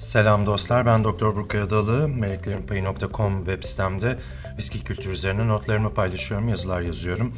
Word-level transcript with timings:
Selam 0.00 0.46
dostlar, 0.46 0.86
ben 0.86 1.04
Doktor 1.04 1.36
Burkay 1.36 1.60
Adalı. 1.60 2.08
Meleklerinpayı.com 2.08 3.44
web 3.44 3.64
sitemde 3.64 4.18
viski 4.58 4.84
kültürü 4.84 5.12
üzerine 5.12 5.48
notlarımı 5.48 5.94
paylaşıyorum, 5.94 6.48
yazılar 6.48 6.80
yazıyorum. 6.80 7.32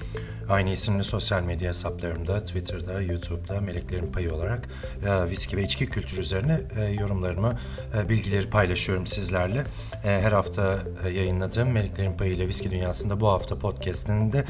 Aynı 0.49 0.71
isimli 0.71 1.05
sosyal 1.05 1.43
medya 1.43 1.69
hesaplarımda, 1.69 2.45
Twitter'da, 2.45 3.01
YouTube'da 3.01 3.61
Meleklerin 3.61 4.13
Payı 4.13 4.35
olarak 4.35 4.69
e, 5.07 5.31
viski 5.31 5.57
ve 5.57 5.63
içki 5.63 5.87
kültürü 5.87 6.21
üzerine 6.21 6.61
e, 6.77 6.85
yorumlarımı, 6.85 7.59
e, 7.99 8.09
bilgileri 8.09 8.51
paylaşıyorum 8.51 9.07
sizlerle. 9.07 9.65
E, 10.05 10.09
her 10.09 10.33
hafta 10.33 10.79
e, 11.05 11.09
yayınladığım 11.09 11.71
Meleklerin 11.71 12.17
Payı 12.17 12.33
ile 12.33 12.49
Viski 12.49 12.71
Dünyası'nda 12.71 13.21
bu 13.21 13.29
hafta 13.29 13.59
podcast'inin 13.59 14.33
de 14.33 14.45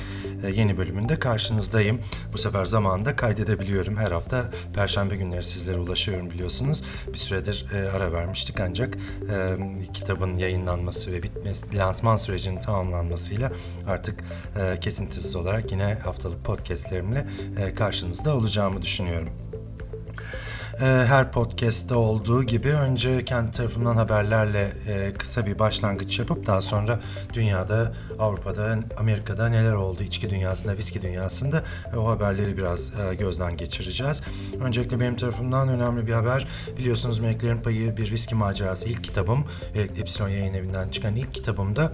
e, 0.45 0.51
yeni 0.51 0.79
bölümünde 0.79 1.19
karşınızdayım. 1.19 2.01
Bu 2.33 2.39
sefer 2.39 2.65
zamanında 2.65 3.17
kaydedebiliyorum. 3.17 3.97
Her 3.97 4.11
hafta 4.11 4.45
Perşembe 4.75 5.17
günleri 5.17 5.45
sizlere 5.45 5.79
ulaşıyorum 5.79 6.31
biliyorsunuz. 6.31 6.85
Bir 7.13 7.19
süredir 7.19 7.67
e, 7.75 7.91
ara 7.91 8.13
vermiştik 8.13 8.61
ancak 8.61 8.97
e, 8.97 9.57
kitabın 9.95 10.37
yayınlanması 10.37 11.13
ve 11.13 11.23
bitmesi, 11.23 11.79
lansman 11.79 12.17
sürecinin 12.17 12.61
tamamlanmasıyla 12.61 13.53
artık 13.89 14.25
e, 14.61 14.81
kesintisiz 14.81 15.37
olarak 15.37 15.73
yine 15.73 15.82
haftalık 15.91 16.45
podcastlerimle 16.45 17.27
e, 17.61 17.75
karşınızda 17.75 18.37
olacağımı 18.37 18.83
düşünüyorum. 18.83 19.42
E, 20.81 20.85
Her 20.85 21.33
podcast'te 21.33 21.95
olduğu 21.95 22.45
gibi 22.45 22.69
önce 22.69 23.25
kendi 23.25 23.53
tarafımdan 23.53 23.97
haberlerle 23.97 24.73
e, 24.89 25.15
kısa 25.15 25.47
bir 25.47 25.59
başlangıç 25.59 26.19
yapıp 26.19 26.47
daha 26.47 26.61
sonra 26.61 27.01
dünyada, 27.33 27.93
Avrupa'da, 28.19 28.79
Amerika'da 28.97 29.49
neler 29.49 29.73
oldu 29.73 30.03
içki 30.03 30.31
dünyasında, 30.31 30.77
viski 30.77 31.03
dünyasında 31.03 31.63
e, 31.95 31.97
o 31.97 32.09
haberleri 32.09 32.57
biraz 32.57 32.93
e, 33.01 33.15
gözden 33.15 33.57
geçireceğiz. 33.57 34.23
Öncelikle 34.61 35.01
benim 35.01 35.17
tarafımdan 35.17 35.69
önemli 35.69 36.07
bir 36.07 36.13
haber. 36.13 36.47
Biliyorsunuz 36.79 37.19
Meleklerin 37.19 37.63
Payı 37.63 37.97
bir 37.97 38.11
viski 38.11 38.35
macerası 38.35 38.89
ilk 38.89 39.05
kitabım. 39.05 39.45
Epsilon 39.75 40.29
yayın 40.29 40.55
evinden 40.55 40.89
çıkan 40.89 41.17
ilk 41.17 41.35
kitabımda 41.35 41.93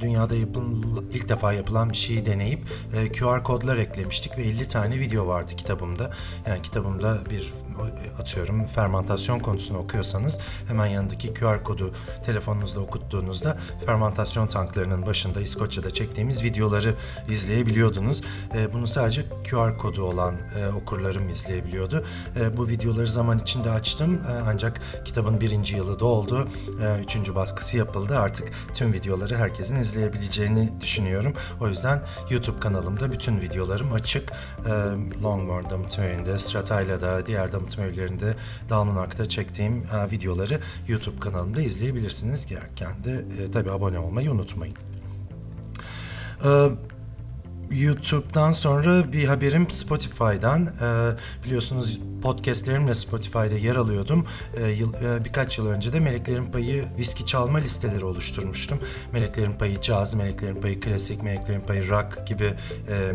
dünyada 0.00 0.34
yapıl, 0.34 0.82
ilk 1.12 1.28
defa 1.28 1.52
yapılan 1.52 1.90
bir 1.90 1.96
şeyi 1.96 2.26
deneyip 2.26 2.58
QR 3.18 3.44
kodlar 3.44 3.76
eklemiştik 3.76 4.38
ve 4.38 4.42
50 4.42 4.68
tane 4.68 5.00
video 5.00 5.26
vardı 5.26 5.52
kitabımda. 5.56 6.10
Yani 6.46 6.62
kitabımda 6.62 7.18
bir 7.30 7.52
atıyorum 8.20 8.66
fermantasyon 8.66 9.38
konusunu 9.38 9.78
okuyorsanız 9.78 10.40
hemen 10.68 10.86
yanındaki 10.86 11.34
QR 11.34 11.64
kodu 11.64 11.94
telefonunuzda 12.26 12.80
okuttuğunuzda 12.80 13.58
fermantasyon 13.86 14.46
tanklarının 14.46 15.06
başında 15.06 15.40
İskoçya'da 15.40 15.90
çektiğimiz 15.90 16.44
videoları 16.44 16.94
izleyebiliyordunuz. 17.28 18.22
E, 18.54 18.72
bunu 18.72 18.86
sadece 18.86 19.24
QR 19.50 19.78
kodu 19.78 20.02
olan 20.02 20.34
e, 20.34 20.68
okurlarım 20.68 21.28
izleyebiliyordu. 21.28 22.04
E, 22.40 22.56
bu 22.56 22.68
videoları 22.68 23.10
zaman 23.10 23.38
içinde 23.38 23.70
açtım 23.70 24.14
e, 24.14 24.32
ancak 24.46 24.80
kitabın 25.04 25.40
birinci 25.40 25.76
yılı 25.76 26.00
doldu. 26.00 26.48
E, 26.82 27.02
üçüncü 27.02 27.34
baskısı 27.34 27.76
yapıldı. 27.76 28.18
Artık 28.18 28.52
tüm 28.74 28.92
videoları 28.92 29.36
herkesin 29.36 29.76
izleyebileceğini 29.76 30.72
düşünüyorum. 30.80 31.32
O 31.60 31.68
yüzden 31.68 32.02
YouTube 32.30 32.60
kanalımda 32.60 33.12
bütün 33.12 33.40
videolarım 33.40 33.92
açık. 33.92 34.32
E, 34.66 34.70
Longmorn 35.22 35.70
Damıtım 35.70 36.04
Evi'nde, 36.04 36.38
Stratayla'da, 36.38 37.26
diğer 37.26 37.52
damıtım 37.68 37.84
evlerinde 37.84 38.34
Dalmanak'ta 38.68 39.28
çektiğim 39.28 39.74
e, 39.74 40.10
videoları 40.10 40.60
YouTube 40.88 41.20
kanalımda 41.20 41.60
izleyebilirsiniz. 41.60 42.46
Girerken 42.46 43.04
de 43.04 43.24
e, 43.42 43.50
tabii 43.50 43.70
abone 43.70 43.98
olmayı 43.98 44.30
unutmayın. 44.30 44.76
E, 46.44 46.70
YouTube'dan 47.70 48.50
sonra 48.50 49.12
bir 49.12 49.24
haberim 49.24 49.70
Spotify'dan. 49.70 50.66
Ee, 50.66 51.44
biliyorsunuz 51.44 52.00
podcastlerimle 52.22 52.94
Spotify'da 52.94 53.58
yer 53.58 53.76
alıyordum. 53.76 54.26
Ee, 54.56 54.68
yıl, 54.68 54.94
e, 54.94 55.24
birkaç 55.24 55.58
yıl 55.58 55.66
önce 55.66 55.92
de 55.92 56.00
Meleklerin 56.00 56.46
Payı 56.46 56.84
viski 56.98 57.26
çalma 57.26 57.58
listeleri 57.58 58.04
oluşturmuştum. 58.04 58.78
Meleklerin 59.12 59.52
Payı 59.52 59.80
caz, 59.80 60.14
Meleklerin 60.14 60.60
Payı 60.60 60.80
klasik, 60.80 61.22
Meleklerin 61.22 61.60
Payı 61.60 61.88
rock 61.90 62.26
gibi 62.26 62.54
e, 62.88 63.12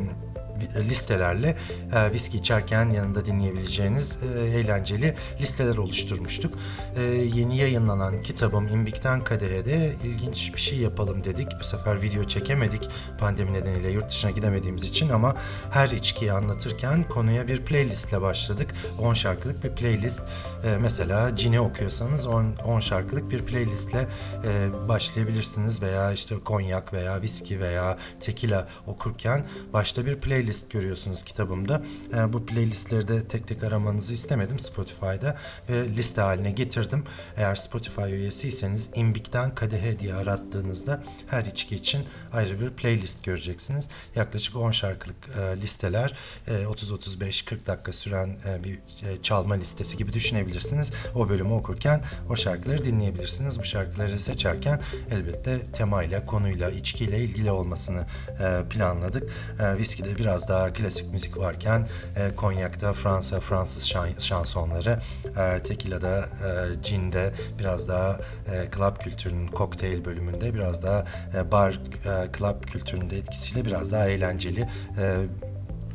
listelerle 0.89 1.55
e, 1.93 2.11
viski 2.13 2.37
içerken 2.37 2.89
yanında 2.89 3.25
dinleyebileceğiniz 3.25 4.17
e, 4.37 4.39
eğlenceli 4.39 5.15
listeler 5.41 5.77
oluşturmuştuk. 5.77 6.53
E, 6.95 7.01
yeni 7.35 7.57
yayınlanan 7.57 8.23
kitabım 8.23 8.67
İmbik'ten 8.67 9.23
Kadehe 9.23 9.65
de 9.65 9.93
ilginç 10.03 10.53
bir 10.55 10.59
şey 10.59 10.77
yapalım 10.77 11.23
dedik. 11.23 11.47
Bu 11.59 11.63
sefer 11.63 12.01
video 12.01 12.23
çekemedik 12.23 12.89
pandemi 13.19 13.53
nedeniyle 13.53 13.89
yurt 13.89 14.09
dışına 14.09 14.31
gidemediğimiz 14.31 14.83
için 14.83 15.09
ama 15.09 15.35
her 15.71 15.89
içkiyi 15.89 16.33
anlatırken 16.33 17.03
konuya 17.03 17.47
bir 17.47 17.65
playlistle 17.65 18.21
başladık. 18.21 18.75
10 18.99 19.13
şarkılık 19.13 19.63
bir 19.63 19.69
playlist. 19.69 20.21
E, 20.63 20.77
mesela 20.81 21.35
Cine 21.35 21.59
okuyorsanız 21.59 22.27
10, 22.27 22.55
10 22.65 22.79
şarkılık 22.79 23.31
bir 23.31 23.45
playlistle 23.45 24.07
e, 24.45 24.69
başlayabilirsiniz 24.87 25.81
veya 25.81 26.11
işte 26.11 26.35
konyak 26.45 26.93
veya 26.93 27.21
viski 27.21 27.59
veya 27.59 27.97
tekila 28.19 28.67
okurken 28.87 29.45
başta 29.73 30.05
bir 30.05 30.15
playlist 30.15 30.42
playlist 30.43 30.71
görüyorsunuz 30.71 31.23
kitabımda. 31.23 31.83
E, 32.13 32.33
bu 32.33 32.45
playlistleri 32.45 33.07
de 33.07 33.27
tek 33.27 33.47
tek 33.47 33.63
aramanızı 33.63 34.13
istemedim 34.13 34.59
Spotify'da 34.59 35.37
ve 35.69 35.89
liste 35.89 36.21
haline 36.21 36.51
getirdim. 36.51 37.03
Eğer 37.37 37.55
Spotify 37.55 38.01
üyesiyseniz 38.01 38.89
İmbik'ten 38.95 39.55
Kadehe 39.55 39.99
diye 39.99 40.13
arattığınızda 40.13 41.03
her 41.27 41.45
içki 41.45 41.75
için 41.75 42.05
ayrı 42.33 42.61
bir 42.61 42.69
playlist 42.69 43.23
göreceksiniz. 43.23 43.89
Yaklaşık 44.15 44.55
10 44.55 44.71
şarkılık 44.71 45.15
e, 45.39 45.61
listeler 45.61 46.13
e, 46.47 46.51
30-35-40 46.51 47.67
dakika 47.67 47.93
süren 47.93 48.37
e, 48.47 48.63
bir 48.63 48.75
e, 48.75 49.21
çalma 49.21 49.53
listesi 49.53 49.97
gibi 49.97 50.13
düşünebilirsiniz. 50.13 50.93
O 51.15 51.29
bölümü 51.29 51.53
okurken 51.53 52.03
o 52.29 52.35
şarkıları 52.35 52.85
dinleyebilirsiniz. 52.85 53.59
Bu 53.59 53.63
şarkıları 53.63 54.19
seçerken 54.19 54.81
elbette 55.11 55.59
temayla, 55.73 56.25
konuyla, 56.25 56.69
içkiyle 56.69 57.19
ilgili 57.19 57.51
olmasını 57.51 58.05
e, 58.39 58.69
planladık. 58.69 59.23
E, 59.59 59.77
viskide 59.77 60.17
biraz 60.17 60.32
biraz 60.33 60.49
daha 60.49 60.73
klasik 60.73 61.11
müzik 61.11 61.37
varken 61.37 61.87
e, 62.15 62.35
Konyak'ta 62.35 62.93
Fransa 62.93 63.39
Fransız 63.39 63.87
şan, 63.87 64.07
şansonları, 64.19 64.99
e, 65.37 65.63
Tequila'da, 65.63 66.19
e, 66.19 66.83
Cin'de 66.83 67.33
biraz 67.59 67.87
daha 67.87 68.19
e, 68.47 68.71
club 68.75 68.97
kültürünün 68.97 69.47
kokteyl 69.47 70.05
bölümünde 70.05 70.53
biraz 70.53 70.83
daha 70.83 71.05
e, 71.37 71.51
bar 71.51 71.71
e, 71.73 72.37
club 72.37 72.63
kültüründe 72.63 73.17
etkisiyle 73.17 73.65
biraz 73.65 73.91
daha 73.91 74.07
eğlenceli 74.07 74.61
e, 74.61 75.15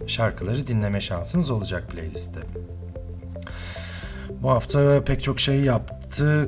şarkıları 0.06 0.66
dinleme 0.66 1.00
şansınız 1.00 1.50
olacak 1.50 1.88
playlistte. 1.88 2.41
Bu 4.31 4.50
hafta 4.50 5.05
pek 5.05 5.22
çok 5.22 5.41
şey 5.41 5.60
yaptık. 5.60 5.97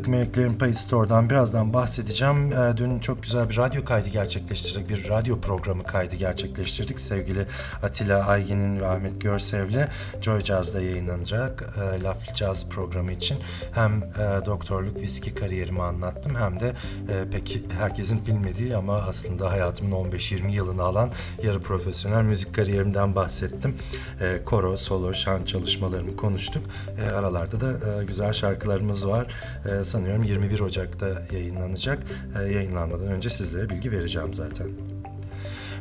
Meleklerin 0.07 0.55
Payı 0.55 0.75
Store'dan 0.75 1.31
birazdan 1.31 1.73
bahsedeceğim. 1.73 2.53
Ee, 2.53 2.77
dün 2.77 2.99
çok 2.99 3.23
güzel 3.23 3.49
bir 3.49 3.57
radyo 3.57 3.85
kaydı 3.85 4.09
gerçekleştirdik. 4.09 4.89
Bir 4.89 5.09
radyo 5.09 5.41
programı 5.41 5.85
kaydı 5.85 6.17
gerçekleştirdik. 6.17 7.01
Sevgili 7.01 7.47
Atilla 7.83 8.27
Aygin'in 8.27 8.81
ve 8.81 8.87
Ahmet 8.87 9.21
Görsev'le 9.21 9.89
Joy 10.23 10.41
Jazz'da 10.41 10.81
yayınlanacak 10.81 11.75
e, 11.95 12.35
Jazz 12.35 12.69
programı 12.69 13.13
için 13.13 13.39
hem 13.73 14.03
e, 14.03 14.47
doktorluk 14.47 14.97
viski 14.97 15.35
kariyerimi 15.35 15.83
anlattım 15.83 16.35
hem 16.35 16.61
de 16.61 16.69
e, 17.09 17.31
pek 17.31 17.63
herkesin 17.79 18.27
bilmediği 18.27 18.77
ama 18.77 18.97
aslında 18.97 19.51
hayatımın 19.51 20.11
15-20 20.11 20.51
yılını 20.51 20.83
alan 20.83 21.11
yarı 21.43 21.63
profesyonel 21.63 22.23
müzik 22.23 22.55
kariyerimden 22.55 23.15
bahsettim. 23.15 23.77
E, 24.21 24.45
koro, 24.45 24.77
solo, 24.77 25.15
şan 25.15 25.45
çalışmalarımı 25.45 26.17
konuştuk. 26.17 26.63
E, 27.07 27.11
aralarda 27.11 27.61
da 27.61 28.03
güzel 28.03 28.33
şarkılarımız 28.33 29.07
var. 29.07 29.27
E, 29.67 29.85
sanıyorum 29.85 30.23
21 30.23 30.61
Ocak'ta 30.61 31.23
yayınlanacak. 31.33 32.03
E, 32.39 32.53
yayınlanmadan 32.53 33.07
önce 33.07 33.31
sizlere 33.31 33.71
bilgi 33.71 33.93
vereceğim 33.93 34.35
zaten. 34.35 34.69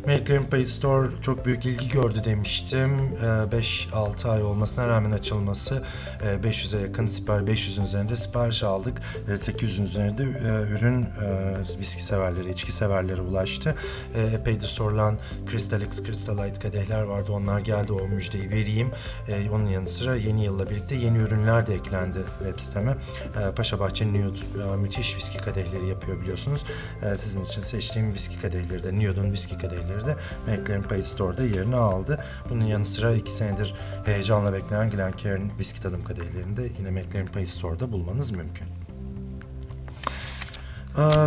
Meleklerin 0.09 0.43
Pay 0.43 0.65
Store 0.65 1.07
çok 1.21 1.45
büyük 1.45 1.65
ilgi 1.65 1.89
gördü 1.89 2.21
demiştim. 2.25 2.91
5-6 3.21 4.29
ay 4.29 4.43
olmasına 4.43 4.87
rağmen 4.87 5.11
açılması 5.11 5.83
500'e 6.43 6.81
yakın 6.81 7.05
sipariş, 7.05 7.67
500'ün 7.67 7.85
üzerinde 7.85 8.15
sipariş 8.15 8.63
aldık. 8.63 9.01
800'ün 9.27 9.85
üzerinde 9.85 10.23
ürün 10.73 11.05
viski 11.79 12.03
severleri, 12.03 12.51
içki 12.51 12.71
severlere 12.71 13.21
ulaştı. 13.21 13.75
Epeydir 14.33 14.67
sorulan 14.67 15.19
Crystal 15.51 15.81
X, 15.81 16.03
Crystal 16.03 16.37
Light 16.37 16.59
kadehler 16.59 17.01
vardı. 17.01 17.31
Onlar 17.31 17.59
geldi 17.59 17.93
o 17.93 18.07
müjdeyi 18.07 18.49
vereyim. 18.49 18.91
Onun 19.51 19.65
yanı 19.65 19.87
sıra 19.87 20.15
yeni 20.15 20.43
yılla 20.45 20.69
birlikte 20.69 20.95
yeni 20.95 21.17
ürünler 21.17 21.67
de 21.67 21.73
eklendi 21.73 22.19
web 22.39 22.59
siteme. 22.59 22.95
Paşa 23.55 23.79
Bahçe 23.79 24.07
Nude 24.07 24.37
müthiş 24.77 25.15
viski 25.15 25.37
kadehleri 25.37 25.87
yapıyor 25.87 26.21
biliyorsunuz. 26.21 26.65
Sizin 27.17 27.45
için 27.45 27.61
seçtiğim 27.61 28.13
viski 28.13 28.41
kadehleri 28.41 28.83
de 28.83 28.95
Nude'un 28.95 29.31
viski 29.31 29.57
kadehleri 29.57 29.98
de 30.05 30.15
McLaren 30.47 30.83
Pay 30.83 31.03
Store'da 31.03 31.43
yerini 31.43 31.75
aldı. 31.75 32.23
Bunun 32.49 32.65
yanı 32.65 32.85
sıra 32.85 33.13
iki 33.13 33.31
senedir 33.31 33.75
heyecanla 34.05 34.53
beklenen 34.53 34.89
Glencairn 34.89 35.41
viski 35.59 35.81
tadım 35.81 36.03
kadehlerini 36.03 36.57
de 36.57 36.69
yine 36.79 36.91
McLaren 36.91 37.27
Pay 37.27 37.45
Store'da 37.45 37.91
bulmanız 37.91 38.31
mümkün. 38.31 38.67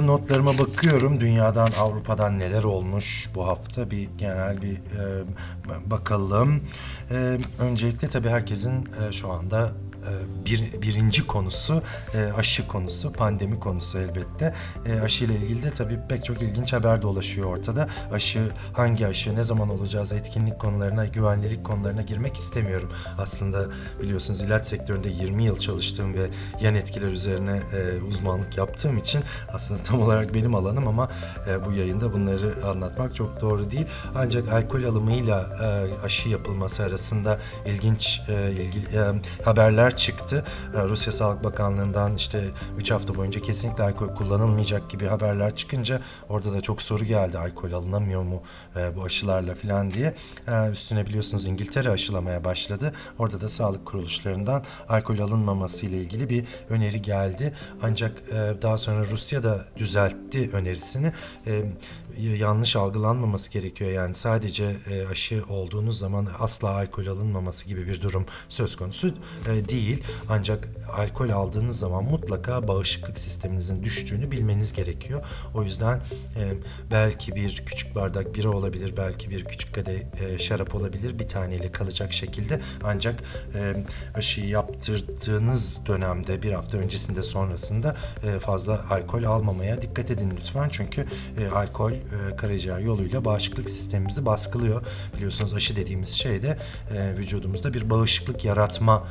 Notlarıma 0.07 0.59
bakıyorum. 0.59 1.21
Dünyadan, 1.21 1.71
Avrupa'dan 1.79 2.39
neler 2.39 2.65
olmuş 2.65 3.31
bu 3.35 3.47
hafta 3.47 3.91
bir 3.91 4.09
genel 4.19 4.63
bir 4.63 4.75
e, 4.75 5.25
bakalım. 5.87 6.61
E, 7.11 7.39
öncelikle 7.59 8.09
tabii 8.09 8.29
herkesin 8.29 8.89
e, 9.09 9.13
şu 9.13 9.33
anda 9.33 9.73
bir, 10.47 10.83
birinci 10.83 11.27
konusu 11.27 11.83
e, 12.15 12.33
aşı 12.37 12.69
konusu, 12.69 13.13
pandemi 13.13 13.61
konusu 13.61 13.99
elbette. 13.99 14.55
E, 14.87 15.01
aşı 15.01 15.25
ile 15.25 15.37
ilgili 15.37 15.63
de 15.63 15.71
tabii 15.71 15.99
pek 16.09 16.25
çok 16.25 16.43
ilginç 16.43 16.73
haber 16.73 17.03
dolaşıyor 17.03 17.47
ortada. 17.47 17.89
Aşı, 18.13 18.49
hangi 18.73 19.07
aşı, 19.07 19.37
ne 19.37 19.45
zaman 19.45 19.71
olacağız, 19.71 20.13
etkinlik 20.13 20.59
konularına, 20.59 21.07
güvenlilik 21.07 21.65
konularına 21.65 22.03
girmek 22.03 22.37
istemiyorum. 22.37 22.93
Aslında 23.19 23.67
biliyorsunuz 24.03 24.41
ilaç 24.41 24.67
sektöründe 24.67 25.09
20 25.09 25.45
yıl 25.45 25.59
çalıştığım 25.59 26.15
ve 26.15 26.27
yan 26.61 26.75
etkiler 26.75 27.09
üzerine 27.09 27.61
e, 27.73 28.03
uzmanlık 28.09 28.59
yaptığım 28.59 28.99
için 28.99 29.23
aslında 29.53 29.83
tam 29.83 30.03
olarak 30.03 30.35
benim 30.35 30.55
alanım 30.55 30.89
ama 30.89 31.09
e, 31.49 31.67
bu 31.67 31.73
yayında 31.73 32.13
bunları 32.13 32.67
anlatmak 32.67 33.15
çok 33.15 33.41
doğru 33.41 33.71
değil. 33.71 33.87
Ancak 34.15 34.53
alkol 34.53 34.85
alımıyla 34.85 35.49
e, 35.63 36.05
aşı 36.05 36.29
yapılması 36.29 36.83
arasında 36.83 37.39
ilginç 37.67 38.21
e, 38.29 38.53
ilgili 38.53 38.97
e, 38.97 39.13
haberler 39.93 39.97
çıktı. 39.97 40.45
E, 40.75 40.89
Rusya 40.89 41.13
Sağlık 41.13 41.45
Bakanlığı'ndan 41.45 42.17
işte 42.17 42.51
3 42.79 42.91
hafta 42.91 43.15
boyunca 43.15 43.41
kesinlikle 43.41 43.83
alkol 43.83 44.15
kullanılmayacak 44.15 44.91
gibi 44.91 45.07
haberler 45.07 45.57
çıkınca 45.57 46.01
orada 46.29 46.53
da 46.53 46.61
çok 46.61 46.83
soru 46.83 47.05
geldi. 47.05 47.39
Alkol 47.39 47.73
alınamıyor 47.73 48.23
mu 48.23 48.43
e, 48.77 48.97
bu 48.97 49.03
aşılarla 49.03 49.55
falan 49.55 49.91
diye. 49.91 50.15
E, 50.49 50.71
üstüne 50.71 51.07
biliyorsunuz 51.07 51.47
İngiltere 51.47 51.91
aşılamaya 51.91 52.45
başladı. 52.45 52.93
Orada 53.19 53.41
da 53.41 53.49
sağlık 53.49 53.87
kuruluşlarından 53.87 54.65
alkol 54.89 55.19
alınmaması 55.19 55.87
ile 55.87 55.97
ilgili 55.97 56.29
bir 56.31 56.45
öneri 56.69 57.03
geldi. 57.03 57.55
Ancak 57.83 58.23
e, 58.33 58.63
daha 58.63 58.79
sonra 58.79 59.05
Rusya 59.11 59.43
da 59.43 59.65
düzeltti 59.77 60.51
önerisini. 60.53 61.13
Yanlış 62.19 62.77
algılanmaması 62.77 63.51
gerekiyor. 63.51 63.91
Yani 63.91 64.15
sadece 64.15 64.77
aşı 65.11 65.43
olduğunuz 65.49 65.99
zaman 65.99 66.29
asla 66.39 66.69
alkol 66.69 67.07
alınmaması 67.07 67.67
gibi 67.67 67.87
bir 67.87 68.03
durum 68.03 68.27
söz 68.49 68.77
konusu 68.77 69.15
e, 69.49 69.69
değil. 69.87 70.05
Ancak 70.29 70.69
alkol 70.93 71.31
aldığınız 71.31 71.79
zaman 71.79 72.05
mutlaka 72.05 72.69
bağışıklık 72.69 73.19
sisteminizin 73.19 73.83
düştüğünü 73.83 74.31
bilmeniz 74.31 74.73
gerekiyor. 74.73 75.23
O 75.55 75.63
yüzden 75.63 75.97
e, 76.37 76.43
belki 76.91 77.35
bir 77.35 77.63
küçük 77.67 77.95
bardak 77.95 78.35
bira 78.35 78.51
olabilir, 78.51 78.95
belki 78.97 79.31
bir 79.31 79.45
küçük 79.45 79.75
kadeh 79.75 80.01
e, 80.21 80.39
şarap 80.39 80.75
olabilir 80.75 81.19
bir 81.19 81.29
taneyle 81.29 81.73
kalacak 81.73 82.13
şekilde. 82.13 82.61
Ancak 82.85 83.23
e, 83.55 83.75
aşıyı 84.15 84.49
yaptırdığınız 84.49 85.87
dönemde 85.87 86.43
bir 86.43 86.53
hafta 86.53 86.79
öncesinde 86.79 87.23
sonrasında 87.23 87.97
e, 88.23 88.39
fazla 88.39 88.85
alkol 88.91 89.25
almamaya 89.25 89.83
dikkat 89.83 90.11
edin 90.11 90.35
lütfen. 90.41 90.69
Çünkü 90.69 91.07
e, 91.39 91.49
alkol 91.49 91.93
e, 91.93 92.37
karaciğer 92.37 92.79
yoluyla 92.79 93.25
bağışıklık 93.25 93.71
sistemimizi 93.71 94.27
baskılıyor. 94.27 94.83
Biliyorsunuz 95.17 95.55
aşı 95.55 95.77
dediğimiz 95.77 96.09
şey 96.09 96.43
de 96.43 96.59
e, 96.97 97.17
vücudumuzda 97.17 97.75
bir 97.75 97.91
bağışıklık 97.91 98.45
yaratma 98.45 99.07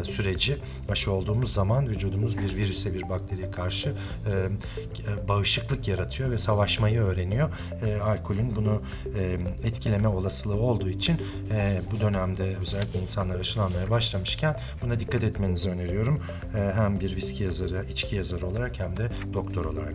e, 0.00 0.04
süreci. 0.12 0.58
Aşı 0.88 1.12
olduğumuz 1.12 1.52
zaman 1.52 1.88
vücudumuz 1.88 2.38
bir 2.38 2.56
virüse, 2.56 2.94
bir 2.94 3.08
bakteriye 3.08 3.50
karşı 3.50 3.88
e, 4.26 5.28
bağışıklık 5.28 5.88
yaratıyor 5.88 6.30
ve 6.30 6.38
savaşmayı 6.38 7.00
öğreniyor. 7.00 7.50
E, 7.86 8.00
alkolün 8.00 8.56
bunu 8.56 8.82
e, 9.18 9.38
etkileme 9.68 10.08
olasılığı 10.08 10.60
olduğu 10.60 10.88
için 10.88 11.20
e, 11.52 11.82
bu 11.92 12.00
dönemde 12.00 12.56
özellikle 12.62 13.00
insanlar 13.00 13.40
aşılanmaya 13.40 13.90
başlamışken 13.90 14.56
buna 14.82 14.98
dikkat 14.98 15.24
etmenizi 15.24 15.70
öneriyorum. 15.70 16.22
E, 16.56 16.72
hem 16.74 17.00
bir 17.00 17.16
viski 17.16 17.44
yazarı, 17.44 17.84
içki 17.90 18.16
yazarı 18.16 18.46
olarak 18.46 18.80
hem 18.80 18.96
de 18.96 19.08
doktor 19.32 19.64
olarak. 19.64 19.94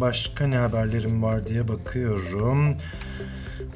Başka 0.00 0.46
ne 0.46 0.56
haberlerim 0.56 1.22
var 1.22 1.46
diye 1.46 1.68
bakıyorum. 1.68 2.76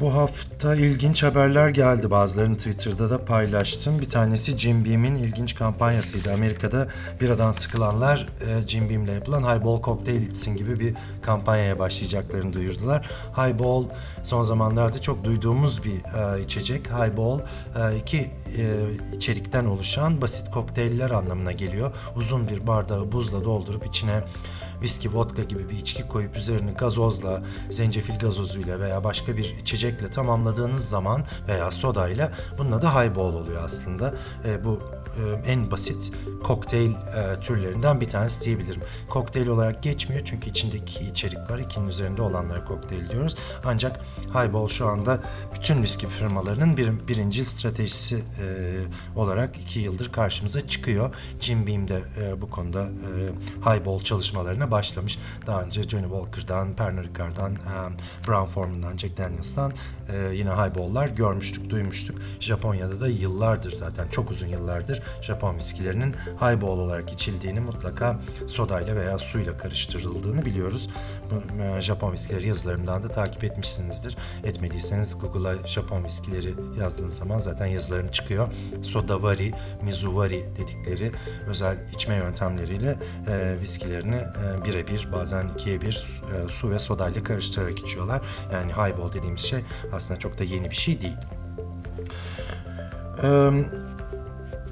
Bu 0.01 0.15
hafta 0.15 0.75
ilginç 0.75 1.23
haberler 1.23 1.69
geldi. 1.69 2.11
Bazılarını 2.11 2.57
Twitter'da 2.57 3.11
da 3.11 3.25
paylaştım. 3.25 4.01
Bir 4.01 4.11
tanesi 4.11 4.59
Jim 4.59 4.85
Beam'in 4.85 5.15
ilginç 5.15 5.55
kampanyasıydı. 5.55 6.33
Amerika'da 6.33 6.89
biradan 7.21 7.53
sıkılanlar 7.53 8.29
e, 8.47 8.69
Jim 8.69 8.91
Beam'le 8.91 9.15
yapılan 9.15 9.43
Highball 9.43 9.83
Cocktail 9.83 10.23
içsin 10.23 10.57
gibi 10.57 10.81
bir 10.81 10.95
kampanyaya 11.23 11.79
başlayacaklarını 11.79 12.53
duyurdular. 12.53 13.11
Highball 13.33 13.85
son 14.23 14.43
zamanlarda 14.43 15.01
çok 15.01 15.25
duyduğumuz 15.25 15.85
bir 15.85 15.95
e, 15.95 16.43
içecek. 16.43 16.87
Highball 16.87 17.39
e, 17.39 17.97
iki 17.97 18.31
içerikten 19.17 19.65
oluşan 19.65 20.21
basit 20.23 20.51
kokteyller 20.51 21.11
anlamına 21.11 21.53
geliyor. 21.53 21.93
Uzun 22.17 22.49
bir 22.49 22.67
bardağı 22.67 23.13
buzla 23.13 23.45
doldurup 23.45 23.87
içine 23.87 24.21
viski, 24.83 25.15
vodka 25.15 25.43
gibi 25.43 25.69
bir 25.69 25.79
içki 25.79 26.09
koyup 26.09 26.37
üzerine 26.37 26.73
gazozla, 26.73 27.43
zencefil 27.71 28.19
gazozuyla 28.19 28.81
veya 28.81 29.05
başka 29.05 29.37
bir 29.37 29.57
içecekle 29.61 30.11
tamamladığınız 30.11 30.89
zaman 30.89 31.25
veya 31.49 31.71
sodayla 31.71 32.33
bunun 32.59 32.73
adı 32.73 32.87
highball 32.87 33.35
oluyor 33.35 33.65
aslında. 33.65 34.15
E, 34.45 34.65
bu 34.65 34.81
e, 35.17 35.53
en 35.53 35.71
basit 35.71 36.13
kokteyl 36.43 36.91
e, 36.91 37.41
türlerinden 37.41 38.01
bir 38.01 38.09
tanesi 38.09 38.45
diyebilirim. 38.45 38.83
Kokteyl 39.09 39.49
olarak 39.49 39.83
geçmiyor 39.83 40.25
çünkü 40.25 40.51
içindeki 40.51 41.05
içerik 41.05 41.51
var. 41.51 41.59
İkinin 41.59 41.89
üzerinde 41.89 42.23
olanlara 42.23 42.65
kokteyl 42.65 43.11
diyoruz. 43.11 43.37
Ancak 43.65 44.01
Highball 44.29 44.69
şu 44.69 44.87
anda 44.87 45.21
bütün 45.55 45.83
viski 45.83 46.09
firmalarının 46.09 46.77
bir, 46.77 47.09
birincil 47.09 47.45
stratejisi 47.45 48.17
e, 48.17 48.47
olarak 49.17 49.59
iki 49.59 49.81
yıldır 49.81 50.13
karşımıza 50.13 50.67
çıkıyor. 50.67 51.15
Jim 51.41 51.67
Beam 51.67 51.89
de 51.89 52.01
bu 52.41 52.51
konuda 52.51 52.89
Highball 53.61 54.01
çalışmalarına 54.01 54.71
başlamış. 54.71 55.19
Daha 55.47 55.63
önce 55.63 55.83
Johnny 55.83 56.09
Walker'dan, 56.09 56.77
Pernod 56.77 57.05
Ricard'dan, 57.05 57.57
Brown 58.29 58.47
Forman'dan, 58.47 58.97
Jack 58.97 59.19
Daniels'tan 59.19 59.73
e, 60.09 60.35
yine 60.35 60.51
highball'lar 60.51 61.09
görmüştük, 61.09 61.71
duymuştuk. 61.71 62.17
Japonya'da 62.41 63.01
da 63.01 63.09
yıllardır 63.09 63.77
zaten 63.77 64.09
çok 64.09 64.31
uzun 64.31 64.47
yıllardır 64.47 65.03
Japon 65.23 65.57
viskilerinin 65.57 66.15
highball 66.37 66.79
olarak 66.79 67.13
içildiğini 67.13 67.61
mutlaka 67.61 68.21
sodayla 68.47 68.97
veya 68.97 69.19
suyla 69.19 69.59
karıştırıldığını 69.59 70.45
biliyoruz. 70.45 70.91
Bu, 71.31 71.63
e, 71.63 71.83
Japon 71.83 72.13
viskileri 72.13 72.49
yazılarımdan 72.49 73.03
da 73.03 73.09
takip 73.09 73.45
etmişsinizdir. 73.45 74.17
Etmediyseniz 74.45 75.19
Google'a 75.19 75.67
Japon 75.67 76.05
viskileri 76.05 76.55
yazdığınız 76.81 77.15
zaman 77.15 77.41
zaten 77.41 77.67
yazılarım 77.67 78.09
çıkıyor. 78.09 78.49
Sodavari, 78.83 79.53
Mizuvari 79.83 80.45
dedikleri 80.59 81.13
özel 81.47 81.77
içme 81.95 82.15
yöntemleriyle 82.15 82.97
e, 83.29 83.61
viskilerini 83.61 84.17
e, 84.17 84.65
birebir 84.65 85.09
bazen 85.13 85.49
ikiye 85.49 85.81
bir 85.81 86.23
e, 86.35 86.49
su 86.49 86.71
ve 86.71 86.79
sodayla 86.79 87.23
karıştırarak 87.23 87.79
içiyorlar. 87.79 88.23
Yani 88.53 88.73
highball 88.73 89.13
dediğimiz 89.13 89.41
şey 89.41 89.61
aslında 89.97 90.21
çok 90.21 90.39
da 90.39 90.45
yeni 90.45 90.71
bir 90.71 90.77
şey 90.77 91.01
değil. 91.01 91.17
Ee, 93.23 93.51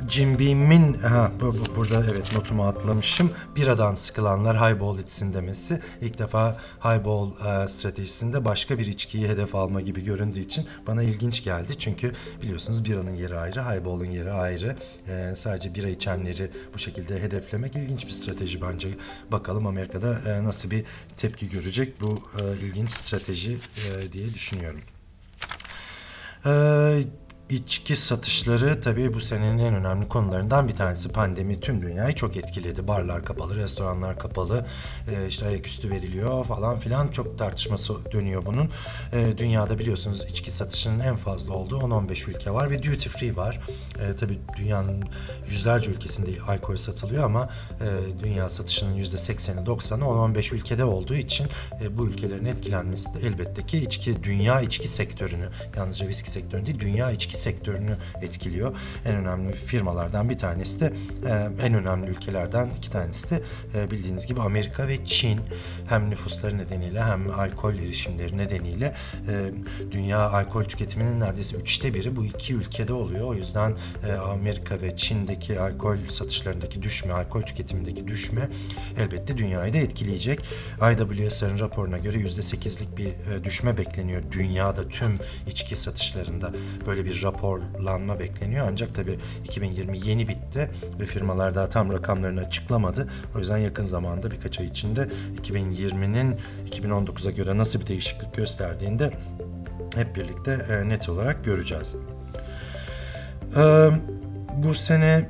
Jim 0.08 0.38
Beam'in, 0.38 0.94
ha, 0.94 1.32
bu, 1.40 1.46
bu, 1.46 1.76
burada 1.76 2.04
evet 2.12 2.32
notumu 2.34 2.66
atlamışım. 2.66 3.31
Biradan 3.56 3.94
sıkılanlar 3.94 4.56
highball 4.56 4.98
içsin 4.98 5.34
demesi. 5.34 5.81
İlk 6.00 6.19
defa 6.19 6.56
highball 6.81 7.31
e, 7.31 7.69
stratejisinde 7.69 8.44
başka 8.44 8.78
bir 8.78 8.86
içkiyi 8.86 9.28
hedef 9.28 9.54
alma 9.54 9.81
gibi 9.81 10.04
göründüğü 10.04 10.40
için 10.40 10.66
bana 10.86 11.02
ilginç 11.02 11.44
geldi. 11.44 11.78
Çünkü 11.78 12.12
biliyorsunuz 12.43 12.84
biranın 12.84 13.14
yeri 13.14 13.38
ayrı, 13.38 13.62
highball'un 13.62 14.10
yeri 14.10 14.32
ayrı. 14.32 14.76
E, 15.08 15.34
sadece 15.36 15.74
bira 15.74 15.88
içenleri 15.88 16.50
bu 16.74 16.78
şekilde 16.78 17.22
hedeflemek 17.22 17.76
ilginç 17.76 18.06
bir 18.06 18.12
strateji 18.12 18.62
bence. 18.62 18.88
Bakalım 19.32 19.66
Amerika'da 19.66 20.19
e, 20.26 20.44
nasıl 20.44 20.70
bir 20.70 20.84
tepki 21.16 21.48
görecek 21.48 22.00
bu 22.00 22.22
e, 22.40 22.66
ilginç 22.66 22.90
strateji 22.90 23.52
e, 23.52 24.12
diye 24.12 24.34
düşünüyorum. 24.34 24.81
呃 26.44 27.03
İçki 27.51 27.96
satışları 27.96 28.81
tabii 28.81 29.15
bu 29.15 29.20
senenin 29.20 29.58
en 29.58 29.74
önemli 29.74 30.08
konularından 30.08 30.69
bir 30.69 30.77
tanesi. 30.77 31.13
Pandemi 31.13 31.60
tüm 31.60 31.82
dünyayı 31.82 32.15
çok 32.15 32.36
etkiledi. 32.36 32.89
Barlar 32.89 33.24
kapalı, 33.24 33.56
restoranlar 33.56 34.19
kapalı, 34.19 34.67
e, 35.08 35.29
işte 35.29 35.46
ayaküstü 35.46 35.91
veriliyor 35.91 36.44
falan 36.44 36.79
filan. 36.79 37.08
Çok 37.08 37.39
tartışması 37.39 37.94
dönüyor 38.13 38.46
bunun. 38.46 38.70
E, 39.13 39.39
dünyada 39.39 39.79
biliyorsunuz 39.79 40.24
içki 40.31 40.51
satışının 40.51 41.01
en 41.01 41.17
fazla 41.17 41.53
olduğu 41.55 41.79
10-15 41.79 42.31
ülke 42.31 42.51
var 42.51 42.70
ve 42.70 42.82
duty 42.82 43.08
free 43.08 43.36
var. 43.36 43.60
E, 44.01 44.17
tabii 44.17 44.39
dünyanın 44.56 45.05
yüzlerce 45.51 45.91
ülkesinde 45.91 46.31
alkol 46.48 46.77
satılıyor 46.77 47.24
ama 47.24 47.48
e, 47.81 48.19
dünya 48.22 48.48
satışının 48.48 48.96
%80'i 49.03 49.67
90'ı 49.67 50.34
10-15 50.34 50.55
ülkede 50.55 50.84
olduğu 50.84 51.15
için 51.15 51.46
e, 51.82 51.98
bu 51.98 52.06
ülkelerin 52.06 52.44
etkilenmesi 52.44 53.15
de 53.15 53.27
elbette 53.27 53.67
ki 53.67 53.79
içki, 53.79 54.22
dünya 54.22 54.60
içki 54.60 54.89
sektörünü, 54.89 55.48
yalnızca 55.77 56.08
viski 56.08 56.31
sektörünü 56.31 56.67
değil, 56.67 56.81
dünya 56.81 57.10
içki 57.10 57.33
sektörünü 57.34 57.96
etkiliyor. 58.22 58.76
En 59.06 59.14
önemli 59.14 59.53
firmalardan 59.53 60.29
bir 60.29 60.38
tanesi 60.38 60.81
de 60.81 60.93
e, 61.26 61.67
en 61.67 61.74
önemli 61.74 62.10
ülkelerden 62.10 62.69
iki 62.79 62.91
tanesi 62.91 63.31
de 63.31 63.43
e, 63.74 63.91
bildiğiniz 63.91 64.26
gibi 64.26 64.41
Amerika 64.41 64.88
ve 64.88 65.05
Çin 65.05 65.41
hem 65.88 66.10
nüfusları 66.10 66.58
nedeniyle 66.58 67.03
hem 67.03 67.31
alkol 67.31 67.74
erişimleri 67.74 68.38
nedeniyle 68.38 68.94
e, 69.29 69.50
dünya 69.91 70.31
alkol 70.31 70.64
tüketiminin 70.64 71.20
neredeyse 71.20 71.56
üçte 71.56 71.94
biri 71.94 72.17
bu 72.17 72.24
iki 72.24 72.55
ülkede 72.55 72.93
oluyor. 72.93 73.24
O 73.24 73.34
yüzden 73.34 73.76
Amerika 74.31 74.81
ve 74.81 74.96
Çin'deki 74.96 75.60
alkol 75.60 75.96
satışlarındaki 76.08 76.82
düşme, 76.82 77.12
alkol 77.12 77.43
tüketimindeki 77.43 78.08
düşme 78.08 78.48
elbette 78.98 79.38
dünyayı 79.38 79.72
da 79.72 79.79
etkileyecek. 79.79 80.41
IWSR'ın 80.93 81.58
raporuna 81.58 81.98
göre 81.98 82.19
%8'lik 82.19 82.96
bir 82.96 83.44
düşme 83.44 83.79
bekleniyor 83.79 84.22
dünyada 84.32 84.88
tüm 84.88 85.14
içki 85.46 85.76
satışlarında 85.76 86.53
böyle 86.86 87.05
bir 87.05 87.22
raporlanma 87.24 88.19
bekleniyor. 88.19 88.69
Ancak 88.70 88.94
tabii 88.94 89.19
2020 89.44 90.08
yeni 90.08 90.28
bitti 90.28 90.70
ve 91.00 91.06
firmalar 91.06 91.54
daha 91.54 91.69
tam 91.69 91.93
rakamlarını 91.93 92.40
açıklamadı. 92.40 93.08
O 93.36 93.38
yüzden 93.38 93.58
yakın 93.58 93.86
zamanda 93.86 94.31
birkaç 94.31 94.60
ay 94.60 94.66
içinde 94.66 95.08
2020'nin 95.43 96.36
2019'a 96.70 97.31
göre 97.31 97.58
nasıl 97.58 97.81
bir 97.81 97.86
değişiklik 97.86 98.34
gösterdiğinde 98.34 99.10
hep 99.94 100.16
birlikte 100.16 100.66
e, 100.70 100.88
net 100.88 101.08
olarak 101.08 101.44
göreceğiz. 101.44 101.96
Ee, 103.56 103.90
bu 104.56 104.74
sene 104.74 105.28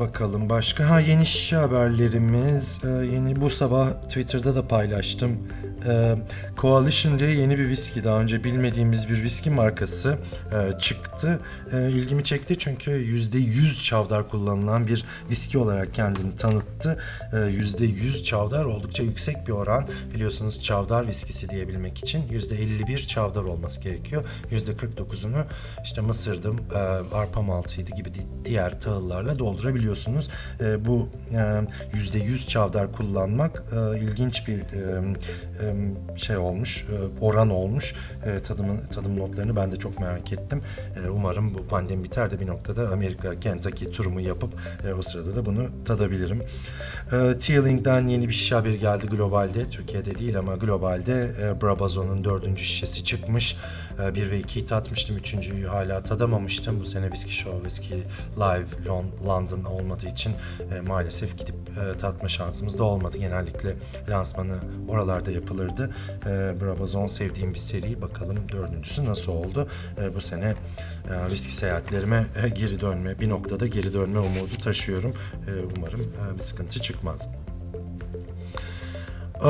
bakalım 0.00 0.48
başka. 0.48 0.90
Ha 0.90 1.00
yeni 1.00 1.26
şişe 1.26 1.56
haberlerimiz. 1.56 2.80
Ee, 2.84 2.88
yeni 2.88 3.40
bu 3.40 3.50
sabah 3.50 3.92
Twitter'da 4.02 4.56
da 4.56 4.68
paylaştım. 4.68 5.48
Ee, 5.88 6.14
Coalition 6.58 7.18
diye 7.18 7.30
yeni 7.30 7.58
bir 7.58 7.68
viski. 7.68 8.04
Daha 8.04 8.20
önce 8.20 8.44
bilmediğimiz 8.44 9.08
bir 9.10 9.22
viski 9.22 9.50
markası 9.50 10.18
e, 10.52 10.78
çıktı. 10.78 11.40
E, 11.72 11.90
ilgimi 11.90 12.24
çekti 12.24 12.58
çünkü 12.58 12.90
%100 12.90 13.82
çavdar 13.84 14.28
kullanılan 14.28 14.86
bir 14.86 15.04
viski 15.30 15.58
olarak 15.58 15.94
kendini 15.94 16.36
tanıttı. 16.36 16.98
E, 17.32 17.36
%100 17.36 18.24
çavdar 18.24 18.64
oldukça 18.64 19.02
yüksek 19.02 19.46
bir 19.46 19.52
oran. 19.52 19.88
Biliyorsunuz 20.14 20.62
çavdar 20.62 21.06
viskisi 21.08 21.48
diyebilmek 21.48 21.98
için 21.98 22.22
%51 22.28 23.06
çavdar 23.06 23.42
olması 23.42 23.80
gerekiyor. 23.80 24.24
%49'unu 24.50 25.44
işte 25.84 26.00
mısırdım, 26.00 26.60
e, 26.74 26.78
arpa 27.16 27.42
maltıydı 27.42 27.90
gibi 27.96 28.14
di- 28.14 28.26
diğer 28.44 28.80
tahıllarla 28.80 29.38
doldurabiliyorsunuz. 29.38 30.28
E, 30.60 30.84
bu 30.84 31.08
e, 31.32 31.62
%100 31.96 32.46
çavdar 32.48 32.92
kullanmak 32.92 33.62
e, 33.72 33.98
ilginç 34.00 34.48
bir 34.48 34.58
e, 34.58 35.02
e, 35.68 35.71
şey 36.16 36.36
olmuş, 36.36 36.86
e, 36.90 37.24
oran 37.24 37.50
olmuş. 37.50 37.94
E, 38.26 38.42
tadımın 38.42 38.80
tadım 38.94 39.18
notlarını 39.18 39.56
ben 39.56 39.72
de 39.72 39.76
çok 39.76 40.00
merak 40.00 40.32
ettim. 40.32 40.62
E, 41.04 41.08
umarım 41.08 41.54
bu 41.54 41.66
pandemi 41.66 42.04
biter 42.04 42.30
de 42.30 42.40
bir 42.40 42.46
noktada 42.46 42.88
Amerika, 42.88 43.40
Kentucky 43.40 43.92
turumu 43.92 44.20
yapıp 44.20 44.54
o 44.98 45.02
sırada 45.02 45.36
da 45.36 45.46
bunu 45.46 45.66
tadabilirim. 45.84 46.42
Tealing'den 47.40 48.06
yeni 48.06 48.28
bir 48.28 48.34
şişe 48.34 48.54
haberi 48.54 48.78
geldi 48.78 49.06
globalde. 49.06 49.70
Türkiye'de 49.70 50.18
değil 50.18 50.38
ama 50.38 50.56
globalde 50.56 51.30
Brabazon'un 51.62 52.24
dördüncü 52.24 52.64
şişesi 52.64 53.04
çıkmış. 53.04 53.56
E, 54.00 54.14
1 54.14 54.30
ve 54.30 54.40
2'yi 54.40 54.66
tatmıştım. 54.66 55.16
Üçüncüyü 55.16 55.66
hala 55.66 56.02
tadamamıştım. 56.02 56.80
Bu 56.80 56.84
sene 56.84 57.04
Whiskey 57.04 57.32
Show, 57.32 57.68
Whiskey 57.68 57.98
Live 58.36 58.66
Lon- 58.86 59.26
London 59.26 59.64
olmadığı 59.64 60.08
için 60.08 60.32
e, 60.76 60.80
maalesef 60.80 61.38
gidip 61.38 61.54
e, 61.54 61.98
tatma 61.98 62.28
şansımız 62.28 62.78
da 62.78 62.84
olmadı. 62.84 63.18
Genellikle 63.18 63.74
lansmanı 64.08 64.58
oralarda 64.88 65.30
yapılırdı. 65.30 65.90
E, 66.26 66.60
Brabazon 66.60 67.06
sevdiğim 67.06 67.54
bir 67.54 67.58
seri. 67.58 68.02
Bakalım 68.02 68.36
dördüncüsü 68.52 69.04
nasıl 69.04 69.32
oldu? 69.32 69.68
Bu 70.14 70.20
sene 70.20 70.54
viski 71.30 71.54
seyahatlerime 71.56 72.26
geri 72.54 72.80
dönme, 72.80 73.20
bir 73.20 73.28
noktada 73.28 73.66
geri 73.66 73.92
dönme 73.92 74.18
umudu 74.18 74.56
taşıyorum. 74.64 75.14
Umarım 75.76 76.12
bir 76.34 76.40
sıkıntı 76.40 76.80
çıkmaz. 76.80 77.28
Ee, 79.44 79.48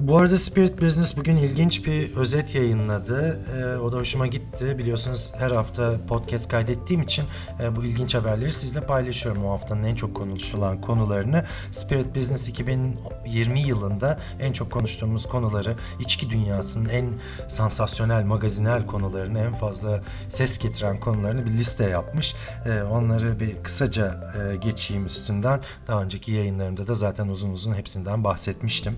bu 0.00 0.18
arada 0.18 0.38
Spirit 0.38 0.82
Business 0.82 1.16
bugün 1.16 1.36
ilginç 1.36 1.86
bir 1.86 2.16
özet 2.16 2.54
yayınladı. 2.54 3.38
Ee, 3.56 3.78
o 3.78 3.92
da 3.92 3.96
hoşuma 3.96 4.26
gitti. 4.26 4.78
Biliyorsunuz 4.78 5.32
her 5.38 5.50
hafta 5.50 5.94
podcast 6.08 6.48
kaydettiğim 6.48 7.02
için 7.02 7.24
e, 7.62 7.76
bu 7.76 7.84
ilginç 7.84 8.14
haberleri 8.14 8.52
sizle 8.52 8.80
paylaşıyorum. 8.80 9.44
O 9.44 9.52
haftanın 9.52 9.84
en 9.84 9.94
çok 9.94 10.14
konuşulan 10.14 10.80
konularını. 10.80 11.44
Spirit 11.72 12.16
Business 12.16 12.48
2020 12.48 13.60
yılında 13.60 14.20
en 14.40 14.52
çok 14.52 14.72
konuştuğumuz 14.72 15.28
konuları, 15.28 15.76
içki 16.00 16.30
dünyasının 16.30 16.88
en 16.88 17.06
sansasyonel, 17.48 18.24
magazinel 18.24 18.86
konularını, 18.86 19.38
en 19.38 19.54
fazla 19.54 20.00
ses 20.28 20.58
getiren 20.58 21.00
konularını 21.00 21.46
bir 21.46 21.50
liste 21.50 21.84
yapmış. 21.84 22.34
Ee, 22.66 22.82
onları 22.82 23.40
bir 23.40 23.62
kısaca 23.62 24.32
e, 24.52 24.56
geçeyim 24.56 25.06
üstünden. 25.06 25.60
Daha 25.88 26.02
önceki 26.02 26.32
yayınlarımda 26.32 26.86
da 26.86 26.94
zaten 26.94 27.28
uzun 27.28 27.50
uzun 27.50 27.74
hepsinden 27.74 28.24
bahsetmiştim. 28.24 28.96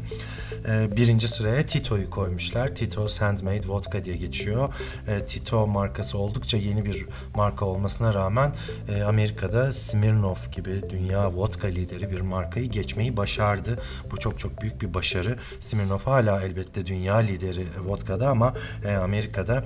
Ee, 0.69 0.89
birinci 0.97 1.28
sıraya 1.28 1.66
Tito'yu 1.66 2.11
koymuşlar. 2.11 2.75
Tito's 2.75 3.20
Handmade 3.20 3.68
Vodka 3.68 4.04
diye 4.04 4.16
geçiyor. 4.16 4.75
Ee, 5.09 5.26
Tito 5.26 5.66
markası 5.66 6.18
oldukça 6.18 6.56
yeni 6.56 6.85
bir 6.85 7.06
marka 7.35 7.64
olmasına 7.64 8.14
rağmen 8.14 8.54
e, 8.88 9.02
Amerika'da 9.02 9.73
Smirnoff 9.73 10.52
gibi 10.52 10.82
dünya 10.90 11.32
vodka 11.32 11.66
lideri 11.68 12.11
bir 12.11 12.20
markayı 12.20 12.70
geçmeyi 12.70 13.16
başardı. 13.16 13.78
Bu 14.11 14.16
çok 14.16 14.38
çok 14.38 14.62
büyük 14.62 14.82
bir 14.82 14.94
başarı. 14.94 15.38
Smirnoff 15.61 16.06
hala 16.06 16.42
elbette 16.42 16.87
dünya 16.87 17.16
lideri 17.16 17.66
vodkada 17.87 18.28
ama 18.28 18.54
e, 18.85 18.94
Amerika'da 18.94 19.64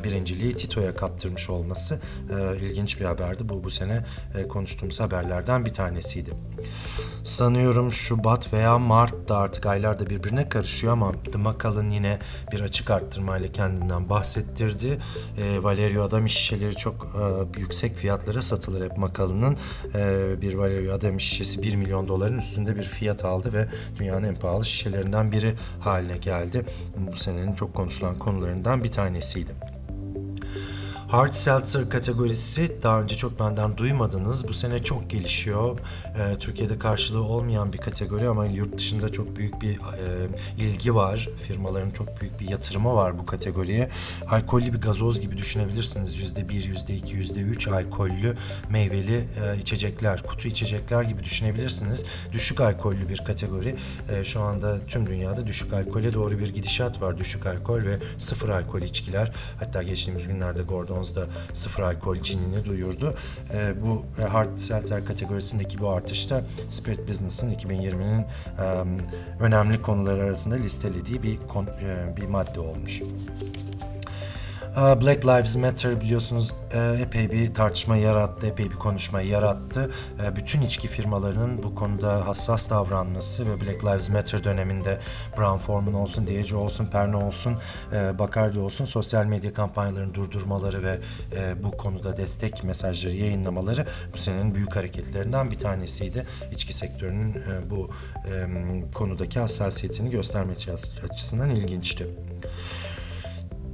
e, 0.00 0.04
birinciliği 0.04 0.54
Tito'ya 0.54 0.94
kaptırmış 0.96 1.50
olması 1.50 2.00
e, 2.30 2.56
ilginç 2.56 3.00
bir 3.00 3.04
haberdi. 3.04 3.48
Bu 3.48 3.64
bu 3.64 3.70
sene 3.70 4.04
e, 4.34 4.48
konuştuğumuz 4.48 5.00
haberlerden 5.00 5.64
bir 5.64 5.72
tanesiydi. 5.72 6.30
Sanıyorum 7.24 7.92
Şubat 7.92 8.52
veya 8.52 8.78
Mart'ta 8.78 9.36
artık 9.36 9.66
aylar 9.66 9.98
da 9.98 10.10
birbirine 10.10 10.48
karışıyor 10.66 10.92
ama 10.92 11.12
The 11.32 11.38
Macallan 11.38 11.90
yine 11.90 12.18
bir 12.52 12.60
açık 12.60 12.90
arttırmayla 12.90 13.52
kendinden 13.52 14.08
bahsettirdi. 14.08 14.98
E, 15.38 15.62
Valerio 15.62 16.02
Adami 16.02 16.30
şişeleri 16.30 16.76
çok 16.76 17.04
e, 17.04 17.60
yüksek 17.60 17.96
fiyatlara 17.96 18.42
satılır 18.42 18.84
hep 18.84 18.98
Macallan'ın. 18.98 19.56
E, 19.94 20.42
bir 20.42 20.54
Valerio 20.54 20.94
Adami 20.94 21.20
şişesi 21.20 21.62
1 21.62 21.76
milyon 21.76 22.08
doların 22.08 22.38
üstünde 22.38 22.76
bir 22.76 22.84
fiyat 22.84 23.24
aldı 23.24 23.52
ve 23.52 23.68
dünyanın 23.98 24.24
en 24.24 24.34
pahalı 24.34 24.64
şişelerinden 24.64 25.32
biri 25.32 25.54
haline 25.80 26.18
geldi. 26.18 26.64
Bu 26.96 27.16
senenin 27.16 27.54
çok 27.54 27.74
konuşulan 27.74 28.18
konularından 28.18 28.84
bir 28.84 28.92
tanesiydi. 28.92 29.75
Hard 31.08 31.32
Seltzer 31.32 31.90
kategorisi 31.90 32.82
daha 32.82 33.00
önce 33.00 33.16
çok 33.16 33.40
benden 33.40 33.76
duymadınız. 33.76 34.48
Bu 34.48 34.54
sene 34.54 34.84
çok 34.84 35.10
gelişiyor. 35.10 35.78
E, 36.04 36.38
Türkiye'de 36.38 36.78
karşılığı 36.78 37.22
olmayan 37.22 37.72
bir 37.72 37.78
kategori 37.78 38.28
ama 38.28 38.46
yurt 38.46 38.78
dışında 38.78 39.12
çok 39.12 39.36
büyük 39.36 39.62
bir 39.62 39.74
e, 39.76 40.28
ilgi 40.58 40.94
var. 40.94 41.28
Firmaların 41.48 41.90
çok 41.90 42.20
büyük 42.20 42.40
bir 42.40 42.48
yatırımı 42.48 42.94
var 42.94 43.18
bu 43.18 43.26
kategoriye. 43.26 43.90
Alkollü 44.30 44.72
bir 44.72 44.80
gazoz 44.80 45.20
gibi 45.20 45.36
düşünebilirsiniz. 45.36 46.16
%1, 46.16 46.74
%2, 46.74 47.16
%3 47.16 47.74
alkollü 47.74 48.36
meyveli 48.70 49.16
e, 49.16 49.58
içecekler, 49.60 50.22
kutu 50.22 50.48
içecekler 50.48 51.02
gibi 51.02 51.24
düşünebilirsiniz. 51.24 52.04
Düşük 52.32 52.60
alkollü 52.60 53.08
bir 53.08 53.18
kategori. 53.18 53.76
E, 54.10 54.24
şu 54.24 54.40
anda 54.40 54.86
tüm 54.86 55.06
dünyada 55.06 55.46
düşük 55.46 55.72
alkole 55.72 56.12
doğru 56.12 56.38
bir 56.38 56.48
gidişat 56.48 57.02
var. 57.02 57.18
Düşük 57.18 57.46
alkol 57.46 57.82
ve 57.82 57.98
sıfır 58.18 58.48
alkol 58.48 58.82
içkiler. 58.82 59.32
Hatta 59.60 59.82
geçtiğimiz 59.82 60.26
günlerde 60.26 60.62
Gordon 60.62 60.95
2011-2012'de 60.96 61.26
sıfır 61.52 61.82
alkol 61.82 62.16
cinini 62.16 62.64
duyurdu. 62.64 63.14
E, 63.54 63.74
bu 63.82 64.04
e, 64.22 64.24
hard 64.24 64.58
seltzer 64.58 65.04
kategorisindeki 65.04 65.78
bu 65.78 65.88
artışta 65.88 66.42
Spirit 66.68 67.08
Business'ın 67.08 67.50
2020'nin 67.50 68.20
e, 68.20 68.24
önemli 69.40 69.82
konuları 69.82 70.22
arasında 70.22 70.54
listelediği 70.54 71.22
bir 71.22 71.38
kon, 71.48 71.66
e, 71.66 72.16
bir 72.16 72.26
madde 72.26 72.60
olmuş. 72.60 73.02
Black 74.76 75.24
Lives 75.26 75.56
Matter 75.56 76.00
biliyorsunuz 76.00 76.52
e, 76.72 76.98
epey 77.02 77.30
bir 77.30 77.54
tartışma 77.54 77.96
yarattı, 77.96 78.46
epey 78.46 78.70
bir 78.70 78.74
konuşma 78.74 79.20
yarattı. 79.20 79.90
E, 80.24 80.36
Bütün 80.36 80.62
içki 80.62 80.88
firmalarının 80.88 81.62
bu 81.62 81.74
konuda 81.74 82.26
hassas 82.26 82.70
davranması 82.70 83.46
ve 83.46 83.60
Black 83.60 83.84
Lives 83.84 84.08
Matter 84.08 84.44
döneminde 84.44 85.00
Brown 85.38 85.58
Forman 85.58 85.94
olsun, 85.94 86.26
Diageo 86.26 86.58
olsun, 86.58 86.86
Pernod 86.86 87.22
olsun, 87.22 87.56
e, 87.92 88.18
Bacardi 88.18 88.58
olsun 88.58 88.84
sosyal 88.84 89.24
medya 89.24 89.54
kampanyalarını 89.54 90.14
durdurmaları 90.14 90.82
ve 90.82 90.98
bu 91.62 91.70
konuda 91.70 92.16
destek 92.16 92.64
mesajları 92.64 93.14
yayınlamaları 93.16 93.86
bu 94.14 94.18
senenin 94.18 94.54
büyük 94.54 94.76
hareketlerinden 94.76 95.50
bir 95.50 95.58
tanesiydi. 95.58 96.26
İçki 96.52 96.72
sektörünün 96.72 97.34
bu 97.70 97.90
konudaki 98.94 99.40
hassasiyetini 99.40 100.10
göstermesi 100.10 100.72
açısından 101.10 101.50
ilginçti. 101.50 102.06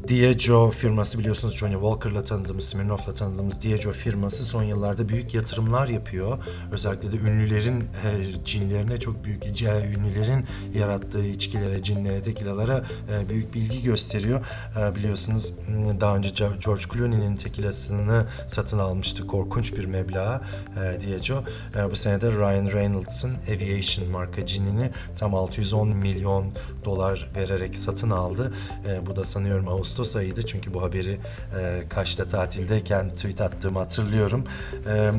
Diageo 0.09 0.71
firması 0.71 1.19
biliyorsunuz 1.19 1.57
Johnny 1.57 1.73
Walker'la 1.73 2.25
tanıdığımız, 2.25 2.65
Smirnoff'la 2.65 3.15
tanıdığımız 3.15 3.63
Diageo 3.63 3.93
firması 3.93 4.45
son 4.45 4.63
yıllarda 4.63 5.09
büyük 5.09 5.35
yatırımlar 5.35 5.89
yapıyor. 5.89 6.39
Özellikle 6.73 7.13
de 7.13 7.17
ünlülerin 7.17 7.81
e, 7.81 8.45
cinlerine 8.45 9.01
çok 9.01 9.25
büyük, 9.25 9.63
e, 9.63 9.93
ünlülerin 9.97 10.47
yarattığı 10.75 11.27
içkilere, 11.27 11.83
cinlere, 11.83 12.23
tekilalara 12.23 12.85
e, 13.13 13.29
büyük 13.29 13.55
bilgi 13.55 13.83
gösteriyor. 13.83 14.47
E, 14.81 14.97
biliyorsunuz 14.97 15.55
daha 16.01 16.17
önce 16.17 16.31
George 16.65 16.83
Clooney'nin 16.93 17.37
tekilasını 17.37 18.27
satın 18.47 18.79
almıştı 18.79 19.27
korkunç 19.27 19.73
bir 19.73 19.85
meblağa 19.85 20.43
e, 20.77 21.01
Diageo. 21.01 21.43
E, 21.77 21.91
bu 21.91 21.97
sene 21.97 22.21
de 22.21 22.33
Ryan 22.33 22.73
Reynolds'ın 22.73 23.37
Aviation 23.49 24.09
marka 24.11 24.47
cinini 24.47 24.91
tam 25.17 25.35
610 25.35 25.89
milyon 25.89 26.47
dolar 26.85 27.31
vererek 27.37 27.79
satın 27.79 28.11
aldı. 28.11 28.53
E, 28.89 29.07
bu 29.07 29.17
da 29.17 29.25
sanıyorum 29.25 29.69
Ağustos 29.69 29.92
ayıydı 30.17 30.47
çünkü 30.47 30.75
bu 30.75 30.83
haberi 30.83 31.19
e, 31.59 31.83
Kaş'ta 31.89 32.29
tatildeyken 32.29 33.11
tweet 33.11 33.41
attığımı 33.41 33.79
hatırlıyorum. 33.79 34.45
E, 34.89 35.11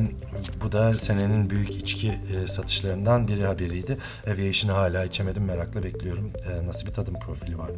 bu 0.64 0.72
da 0.72 0.94
senenin 0.94 1.50
büyük 1.50 1.70
içki 1.70 2.08
e, 2.08 2.46
satışlarından 2.48 3.28
biri 3.28 3.46
haberiydi. 3.46 3.98
Aviation'ı 4.26 4.72
hala 4.76 5.04
içemedim 5.04 5.44
merakla 5.44 5.82
bekliyorum. 5.82 6.30
E, 6.50 6.66
nasıl 6.66 6.86
bir 6.86 6.92
tadım 6.92 7.14
profili 7.14 7.58
var. 7.58 7.70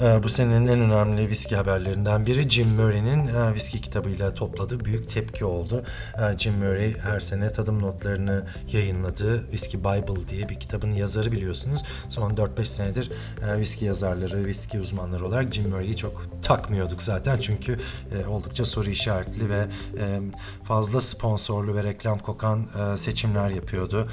Ee, 0.00 0.22
Bu 0.22 0.28
senenin 0.28 0.66
en 0.66 0.80
önemli 0.80 1.30
viski 1.30 1.56
haberlerinden 1.56 2.26
biri 2.26 2.50
Jim 2.50 2.68
Murray'nin 2.68 3.26
e, 3.26 3.54
viski 3.54 3.80
kitabıyla 3.80 4.34
topladığı 4.34 4.84
büyük 4.84 5.10
tepki 5.10 5.44
oldu. 5.44 5.84
E, 6.18 6.38
Jim 6.38 6.54
Murray 6.54 6.94
her 6.98 7.20
sene 7.20 7.50
tadım 7.50 7.82
notlarını 7.82 8.46
yayınladığı 8.72 9.40
Whiskey 9.42 9.80
Bible 9.80 10.28
diye 10.28 10.48
bir 10.48 10.60
kitabın 10.60 10.90
yazarı 10.90 11.32
biliyorsunuz. 11.32 11.82
Son 12.08 12.30
4-5 12.30 12.66
senedir 12.66 13.12
e, 13.48 13.58
viski 13.58 13.84
yazarları, 13.84 14.44
viski 14.44 14.80
uzmanları 14.80 15.26
olarak 15.26 15.52
Jim 15.54 15.68
Murray'i 15.68 15.96
çok 15.96 16.42
takmıyorduk 16.42 17.02
zaten 17.02 17.38
çünkü 17.40 17.80
oldukça 18.28 18.64
soru 18.64 18.90
işaretli 18.90 19.50
ve 19.50 19.66
fazla 20.64 21.00
sponsorlu 21.00 21.74
ve 21.74 21.82
reklam 21.82 22.18
kokan 22.18 22.66
seçimler 22.96 23.50
yapıyordu. 23.50 24.08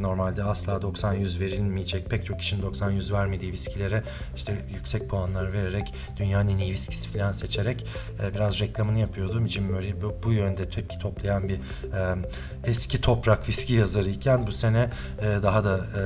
Normalde 0.00 0.44
asla 0.44 0.72
90-100 0.72 1.40
verilmeyecek, 1.40 2.10
pek 2.10 2.26
çok 2.26 2.38
kişinin 2.38 2.62
90-100 2.62 3.12
vermediği 3.12 3.52
viskilere 3.52 4.02
işte 4.36 4.54
yüksek 4.74 5.07
puanlar 5.08 5.52
vererek 5.52 5.94
dünyanın 6.16 6.48
en 6.48 6.58
iyi 6.58 6.72
viskisi 6.72 7.08
falan 7.08 7.32
seçerek 7.32 7.86
e, 8.22 8.34
biraz 8.34 8.60
reklamını 8.60 8.98
yapıyordu. 8.98 9.46
Jim 9.46 9.64
Murray 9.64 10.02
bu, 10.02 10.14
bu 10.24 10.32
yönde 10.32 10.70
tepki 10.70 10.98
toplayan 10.98 11.48
bir 11.48 11.54
e, 11.54 11.60
eski 12.64 13.00
toprak 13.00 13.48
viski 13.48 13.74
yazarı 13.74 14.08
iken 14.08 14.46
bu 14.46 14.52
sene 14.52 14.90
e, 15.20 15.42
daha 15.42 15.64
da 15.64 15.76
e, 15.76 16.02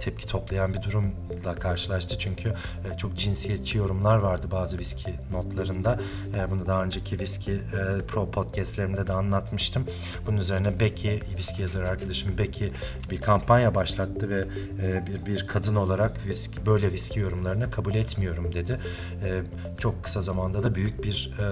tepki 0.00 0.26
toplayan 0.26 0.74
bir 0.74 0.82
durumla 0.82 1.54
karşılaştı. 1.60 2.18
Çünkü 2.18 2.48
e, 2.48 2.98
çok 2.98 3.16
cinsiyetçi 3.16 3.78
yorumlar 3.78 4.16
vardı 4.16 4.46
bazı 4.50 4.78
viski 4.78 5.14
notlarında. 5.32 6.00
E, 6.38 6.50
bunu 6.50 6.66
daha 6.66 6.84
önceki 6.84 7.20
viski 7.20 7.52
e, 7.52 8.06
pro 8.06 8.30
podcastlerimde 8.30 9.06
de 9.06 9.12
anlatmıştım. 9.12 9.86
Bunun 10.26 10.36
üzerine 10.36 10.80
Becky, 10.80 11.20
viski 11.38 11.62
yazarı 11.62 11.88
arkadaşım 11.88 12.38
Becky 12.38 12.70
bir 13.10 13.20
kampanya 13.20 13.74
başlattı 13.74 14.28
ve 14.28 14.44
e, 14.82 15.06
bir, 15.06 15.26
bir 15.26 15.46
kadın 15.46 15.74
olarak 15.74 16.26
viski, 16.26 16.66
böyle 16.66 16.92
viski 16.92 17.20
yorumlarını 17.20 17.70
kabul 17.70 17.94
etmiyorum 17.94 18.41
dedi. 18.52 18.80
E, 19.24 19.42
çok 19.78 20.04
kısa 20.04 20.22
zamanda 20.22 20.62
da 20.62 20.74
büyük 20.74 21.04
bir 21.04 21.30
e, 21.38 21.44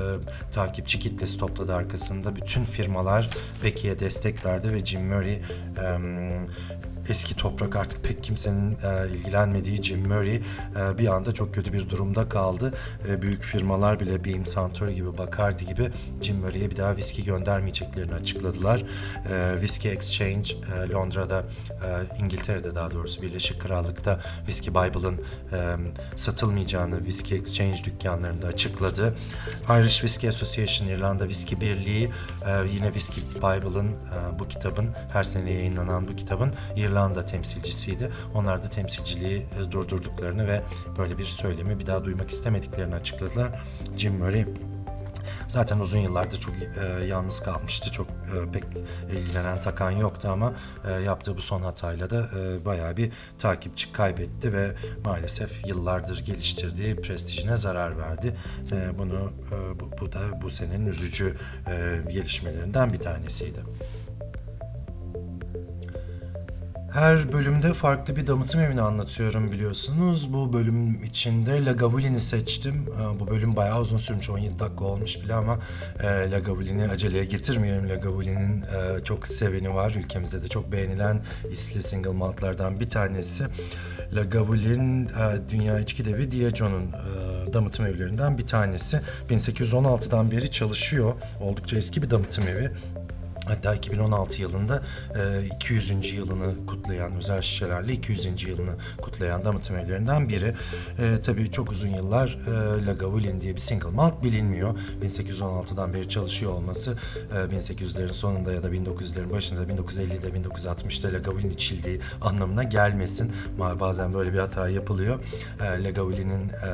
takipçi 0.53 0.99
kitlesi 0.99 1.39
topladı 1.39 1.75
arkasında. 1.75 2.37
Bütün 2.37 2.65
firmalar 2.65 3.31
Becky'ye 3.65 4.01
destek 4.01 4.47
verdi 4.47 4.73
ve 4.73 4.85
Jim 4.85 5.07
Murray 5.07 5.33
e, 5.33 5.41
eski 7.11 7.37
toprak 7.37 7.77
artık 7.77 8.05
pek 8.05 8.25
kimsenin 8.25 8.73
e, 8.73 9.09
ilgilenmediği 9.09 9.83
Jim 9.83 10.09
Murray 10.09 10.35
e, 10.35 10.99
bir 10.99 11.07
anda 11.07 11.35
çok 11.35 11.55
kötü 11.55 11.73
bir 11.73 11.91
durumda 11.91 12.29
kaldı. 12.29 12.75
E, 13.09 13.23
büyük 13.23 13.43
firmalar 13.43 14.01
bile 14.01 14.25
Beam 14.25 14.47
Suntory 14.47 14.95
gibi, 14.95 15.19
Bacardi 15.19 15.67
gibi 15.67 15.91
Jim 16.23 16.37
Murray'e 16.37 16.71
bir 16.71 16.77
daha 16.77 16.97
viski 16.97 17.25
göndermeyeceklerini 17.25 18.15
açıkladılar. 18.15 18.81
E, 18.81 19.53
Whiskey 19.53 19.93
Exchange 19.93 20.49
e, 20.53 20.91
Londra'da, 20.91 21.45
e, 21.71 22.23
İngiltere'de 22.25 22.75
daha 22.75 22.91
doğrusu 22.91 23.23
Birleşik 23.23 23.61
Krallık'ta 23.61 24.21
Whiskey 24.37 24.75
Bible'ın 24.75 25.21
e, 25.53 25.77
satılmayacağını 26.17 26.97
Whiskey 26.97 27.39
Exchange 27.39 27.85
dükkanlarında 27.85 28.47
açıkladı. 28.47 29.15
Irish 29.71 29.99
Whiskey 30.01 30.31
Association, 30.31 30.89
İrlanda 30.89 31.25
Whiskey 31.25 31.61
Birliği 31.61 32.11
e, 32.47 32.51
yine 32.73 32.93
Whiskey 32.93 33.25
Bible'ın 33.37 33.89
e, 33.89 34.39
bu 34.39 34.49
kitabın 34.49 34.89
her 35.13 35.25
sene 35.25 35.51
yayınlanan 35.53 36.09
bu 36.09 36.17
kitabın 36.17 36.55
İrlanda 36.77 37.00
temsilcisiydi. 37.27 38.11
Onlar 38.35 38.63
da 38.63 38.71
temsilciliği 38.71 39.39
e, 39.39 39.71
durdurduklarını 39.71 40.47
ve 40.47 40.63
böyle 40.99 41.19
bir 41.19 41.25
söylemi 41.25 41.79
bir 41.79 41.87
daha 41.87 42.05
duymak 42.05 42.31
istemediklerini 42.31 42.95
açıkladılar. 42.95 43.63
Jim 43.97 44.19
Murray 44.19 44.45
Zaten 45.49 45.79
uzun 45.79 45.99
yıllardır 45.99 46.41
çok 46.41 46.55
e, 46.55 47.05
yalnız 47.05 47.41
kalmıştı. 47.41 47.93
Çok 47.93 48.07
e, 48.09 48.53
pek 48.53 48.65
ilgilenen 49.13 49.61
takan 49.61 49.91
yoktu 49.91 50.29
ama 50.29 50.53
e, 50.89 50.93
yaptığı 50.93 51.37
bu 51.37 51.41
son 51.43 51.63
hatayla 51.63 52.11
da 52.11 52.29
e, 52.39 52.65
bayağı 52.65 52.97
bir 52.97 53.13
takipçi 53.39 53.93
kaybetti 53.93 54.53
ve 54.53 54.73
maalesef 55.05 55.67
yıllardır 55.67 56.25
geliştirdiği 56.25 56.97
prestijine 56.97 57.57
zarar 57.57 57.99
verdi. 57.99 58.37
E, 58.73 58.99
bunu 58.99 59.33
e, 59.53 59.81
bu, 59.81 59.91
bu 60.01 60.13
da 60.13 60.43
bu 60.43 60.51
senenin 60.51 60.87
üzücü 60.87 61.37
e, 61.67 62.03
gelişmelerinden 62.13 62.93
bir 62.93 62.99
tanesiydi. 62.99 63.61
Her 66.93 67.33
bölümde 67.33 67.75
farklı 67.75 68.17
bir 68.17 68.27
damıtım 68.27 68.61
evini 68.61 68.81
anlatıyorum 68.81 69.53
biliyorsunuz. 69.53 70.33
Bu 70.33 70.53
bölüm 70.53 71.05
içinde 71.05 71.65
Lagavulin'i 71.65 72.21
seçtim. 72.21 72.87
Ee, 73.01 73.21
Bu 73.21 73.27
bölüm 73.27 73.57
bayağı 73.57 73.81
uzun 73.81 73.97
sürmüş, 73.97 74.31
17 74.31 74.59
dakika 74.59 74.85
olmuş 74.85 75.23
bile 75.23 75.35
ama 75.35 75.59
e, 76.03 76.31
Lagavulin'i 76.31 76.89
aceleye 76.89 77.25
getirmiyorum. 77.25 77.89
Lagavulin'in 77.89 78.63
e, 78.63 79.05
çok 79.05 79.29
seveni 79.29 79.75
var. 79.75 79.91
Ülkemizde 79.91 80.43
de 80.43 80.49
çok 80.49 80.73
beğenilen 80.73 81.23
isli 81.51 81.83
single 81.83 82.11
maltlardan 82.11 82.81
bir 82.81 82.89
tanesi. 82.91 83.45
Lagavulin 84.13 85.05
e, 85.05 85.49
Dünya 85.51 85.81
İçki 85.81 86.05
Devi 86.05 86.31
Diageo'nun 86.31 86.93
damıtım 87.53 87.87
evlerinden 87.87 88.39
bir 88.39 88.47
tanesi. 88.47 89.01
1816'dan 89.31 90.31
beri 90.31 90.51
çalışıyor. 90.51 91.13
Oldukça 91.41 91.79
eski 91.79 92.03
bir 92.03 92.11
damıtım 92.11 92.49
evi. 92.49 92.71
Hatta 93.51 93.75
2016 93.75 94.43
yılında 94.43 94.83
e, 95.15 95.47
200. 95.55 96.13
yılını 96.13 96.67
kutlayan 96.67 97.17
özel 97.17 97.43
şişelerle 97.43 97.93
200. 97.93 98.43
yılını 98.43 98.71
kutlayan 99.03 99.45
damıtım 99.45 99.77
evlerinden 99.77 100.29
biri. 100.29 100.55
E, 100.99 101.21
tabii 101.23 101.53
çok 101.53 101.73
uzun 101.73 101.89
yıllar 101.89 102.29
e, 102.29 102.87
Lagavulin 102.87 103.41
diye 103.41 103.55
bir 103.55 103.61
single 103.61 103.91
malt 103.91 104.23
bilinmiyor. 104.23 104.75
1816'dan 105.03 105.95
beri 105.95 106.09
çalışıyor 106.09 106.53
olması 106.53 106.99
e, 107.33 107.57
1800'lerin 107.57 108.13
sonunda 108.13 108.53
ya 108.53 108.63
da 108.63 108.69
1900'lerin 108.69 109.31
başında 109.31 109.63
1950'de 109.63 110.29
1960'da 110.29 111.13
Lagavulin 111.13 111.51
içildiği 111.51 112.01
anlamına 112.21 112.63
gelmesin. 112.63 113.33
Bazen 113.81 114.15
böyle 114.15 114.33
bir 114.33 114.39
hata 114.39 114.69
yapılıyor. 114.69 115.19
E, 115.61 115.85
Lagavulin'in 115.85 116.49
e, 116.49 116.69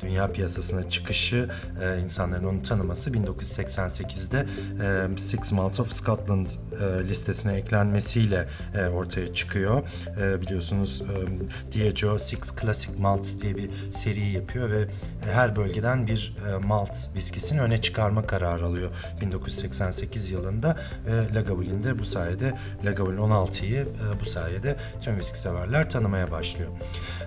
dünya 0.00 0.32
piyasasına 0.32 0.88
çıkışı, 0.88 1.48
e, 1.82 2.00
insanların 2.00 2.44
onu 2.44 2.62
tanıması 2.62 3.10
1988'de 3.10 4.46
e, 4.82 5.18
Six 5.18 5.52
Malts 5.52 5.80
of 5.80 5.92
Scotland 5.92 6.21
e, 6.28 7.08
listesine 7.08 7.52
eklenmesiyle 7.54 8.48
e, 8.74 8.86
ortaya 8.86 9.34
çıkıyor. 9.34 9.82
E, 10.20 10.40
biliyorsunuz 10.40 11.02
e, 11.02 11.72
Diageo 11.72 12.18
Six 12.18 12.56
Classic 12.60 12.92
Malts 12.98 13.42
diye 13.42 13.56
bir 13.56 13.70
seri 13.92 14.28
yapıyor 14.28 14.70
ve 14.70 14.86
her 15.32 15.56
bölgeden 15.56 16.06
bir 16.06 16.36
e, 16.48 16.66
malt 16.66 16.96
viskisini 17.14 17.60
öne 17.60 17.80
çıkarma 17.80 18.26
kararı 18.26 18.64
alıyor 18.64 18.90
1988 19.20 20.30
yılında 20.30 20.76
ve 21.06 21.34
Lagavulin 21.34 21.84
de 21.84 21.98
bu 21.98 22.04
sayede 22.04 22.54
Lagavulin 22.84 23.18
16'yı 23.18 23.80
e, 23.80 24.20
bu 24.20 24.24
sayede 24.24 24.76
tüm 25.00 25.18
viski 25.18 25.38
severler 25.38 25.90
tanımaya 25.90 26.30
başlıyor. 26.30 26.70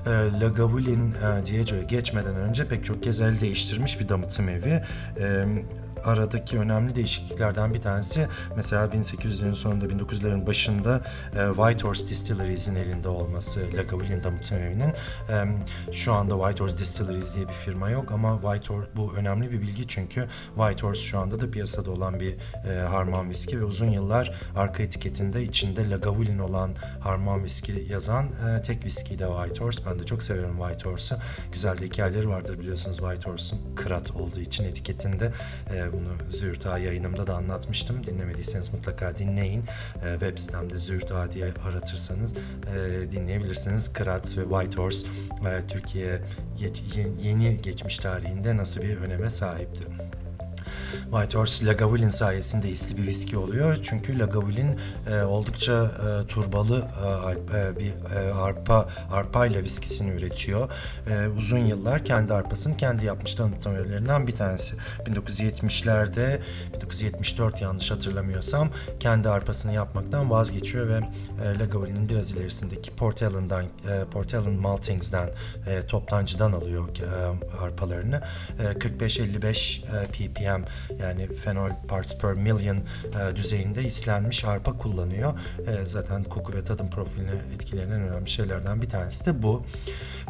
E, 0.06 0.10
Lagavulin 0.40 1.12
e, 1.12 1.46
Diageo'ya 1.46 1.84
geçmeden 1.84 2.36
önce 2.36 2.68
pek 2.68 2.86
çok 2.86 3.04
kez 3.04 3.22
el 3.22 3.42
değiştirmiş 3.42 4.00
bir 4.00 4.10
damıtım 4.10 4.50
evi. 4.50 4.84
E, 5.20 5.46
aradaki 6.06 6.60
önemli 6.60 6.96
değişikliklerden 6.96 7.74
bir 7.74 7.82
tanesi 7.82 8.28
mesela 8.56 8.86
1800'lerin 8.86 9.56
sonunda 9.56 9.86
1900'lerin 9.86 10.48
başında 10.48 11.02
e, 11.34 11.48
White 11.56 11.88
Horse 11.88 12.08
Distilleries'in 12.08 12.76
elinde 12.76 13.08
olması 13.08 13.60
Lagavulin 13.78 14.24
damıtım 14.24 14.58
evinin. 14.58 14.94
E, 15.30 15.46
şu 15.92 16.14
anda 16.14 16.34
White 16.38 16.64
Horse 16.64 16.78
Distilleries 16.78 17.36
diye 17.36 17.48
bir 17.48 17.54
firma 17.54 17.90
yok 17.90 18.12
ama 18.12 18.40
White 18.42 18.74
Horse 18.74 18.90
bu 18.96 19.16
önemli 19.16 19.52
bir 19.52 19.62
bilgi 19.62 19.88
çünkü 19.88 20.28
White 20.56 20.82
Horse 20.82 21.02
şu 21.02 21.20
anda 21.20 21.42
da 21.42 21.52
piyasada 21.52 21.92
olan 21.92 22.20
bir 22.20 22.36
e, 22.70 22.80
harman 22.80 23.30
viski 23.30 23.60
ve 23.60 23.64
uzun 23.64 23.90
yıllar 23.92 24.34
arka 24.56 24.84
etiketinde 24.84 25.44
içinde 25.44 25.90
Lagavulin 25.90 26.40
olan 26.40 26.72
harman 27.00 27.44
viski 27.44 27.86
yazan 27.90 28.26
e, 28.26 28.62
tek 28.62 28.86
viski 28.86 29.20
de 29.20 29.26
White 29.26 29.64
Horse. 29.64 29.82
Ben 29.90 30.00
de 30.00 30.06
çok 30.06 30.24
severim 30.24 30.58
White 30.58 30.90
Horse'u. 30.90 31.18
Güzel 31.52 31.78
de 31.78 31.86
hikayeleri 31.86 32.30
vardır 32.30 32.60
biliyorsunuz 32.60 32.98
White 32.98 33.30
Horse'un 33.30 33.76
kırat 33.76 34.12
olduğu 34.12 34.40
için 34.40 34.64
etiketinde. 34.64 35.32
E, 35.74 35.95
bunu 35.96 36.32
Züğürt 36.32 36.66
yayınımda 36.66 37.28
da 37.28 37.36
anlatmıştım. 37.36 38.06
Dinlemediyseniz 38.06 38.74
mutlaka 38.74 39.18
dinleyin. 39.18 39.64
E, 40.06 40.12
web 40.20 40.38
sitemde 40.38 40.78
Züğürt 40.78 41.12
diye 41.34 41.46
aratırsanız 41.66 42.34
e, 42.34 43.12
dinleyebilirsiniz. 43.12 43.94
Kırat 43.94 44.38
ve 44.38 44.42
White 44.44 44.78
Horse 44.82 45.08
e, 45.48 45.68
Türkiye 45.68 46.22
geç- 46.60 46.96
ye- 46.96 47.12
yeni 47.22 47.62
geçmiş 47.62 47.98
tarihinde 48.00 48.58
nasıl 48.58 48.82
bir 48.82 48.98
öneme 48.98 49.30
sahipti. 49.30 49.84
White 51.12 51.38
Horse 51.38 51.66
Lagavulin 51.66 52.10
sayesinde 52.10 52.70
isli 52.70 52.98
bir 52.98 53.08
viski 53.08 53.38
oluyor. 53.38 53.78
Çünkü 53.84 54.20
Lagavulin 54.20 54.80
e, 55.12 55.24
oldukça 55.24 55.74
e, 55.74 56.28
turbalı 56.28 56.88
e, 57.06 57.58
e, 57.58 57.80
bir 57.80 57.92
e, 58.16 58.34
arpa 58.34 58.90
arpayla 59.12 59.64
viskisini 59.64 60.12
üretiyor. 60.12 60.70
E, 61.10 61.28
uzun 61.38 61.58
yıllar 61.58 62.06
kendi 62.06 62.34
arpasını 62.34 62.78
kendi 62.78 63.06
yapmış 63.06 63.36
tanıtım 63.36 63.76
evlerinden 63.76 64.28
bir 64.28 64.36
tanesi. 64.36 64.76
1970'lerde 65.06 66.40
1974 66.74 67.62
yanlış 67.62 67.92
hatırlamıyorsam 67.92 68.70
kendi 69.00 69.30
arpasını 69.30 69.74
yapmaktan 69.74 70.30
vazgeçiyor 70.30 70.88
ve 70.88 71.00
e, 71.44 71.60
Lagavulin'in 71.60 72.10
biraz 72.10 72.32
ilerisindeki 72.32 72.92
Port 72.92 73.22
Ellen'dan 73.22 73.64
e, 73.64 74.06
Port 74.12 74.34
Ellen 74.34 74.54
Maltings'den 74.54 75.30
e, 75.68 75.88
toptancıdan 75.88 76.52
alıyor 76.52 76.88
e, 76.98 77.58
arpalarını. 77.58 78.22
E, 78.60 78.64
45-55 78.64 79.82
e, 79.86 80.08
ppm 80.08 80.64
yani 81.00 81.28
fenol 81.28 81.70
parts 81.88 82.18
per 82.18 82.34
million 82.34 82.78
e, 82.78 83.36
düzeyinde 83.36 83.84
islenmiş 83.84 84.46
arpa 84.46 84.78
kullanıyor. 84.78 85.40
E, 85.68 85.86
zaten 85.86 86.24
koku 86.24 86.54
ve 86.54 86.64
tadım 86.64 86.90
profiline 86.90 87.32
etkilenen 87.56 88.02
önemli 88.02 88.30
şeylerden 88.30 88.82
bir 88.82 88.90
tanesi 88.90 89.26
de 89.26 89.44
bu. 89.44 89.66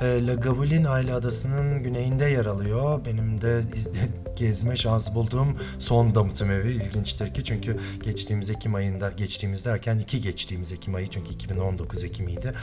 E, 0.01 0.27
Lagavulin 0.27 0.83
Ayla 0.83 1.15
Adası'nın 1.15 1.83
güneyinde 1.83 2.25
yer 2.25 2.45
alıyor. 2.45 3.05
Benim 3.05 3.41
de 3.41 3.61
gezme 4.35 4.75
şansı 4.75 5.15
bulduğum 5.15 5.57
son 5.79 6.15
damıtım 6.15 6.51
evi 6.51 6.71
ilginçtir 6.71 7.33
ki 7.33 7.43
çünkü 7.43 7.79
geçtiğimiz 8.03 8.49
Ekim 8.49 8.75
ayında 8.75 9.11
geçtiğimiz 9.11 9.65
derken 9.65 9.97
iki 9.97 10.21
geçtiğimiz 10.21 10.71
Ekim 10.71 10.95
ayı 10.95 11.07
çünkü 11.07 11.29
2019 11.29 12.03
Ekim'iydi. 12.03 12.53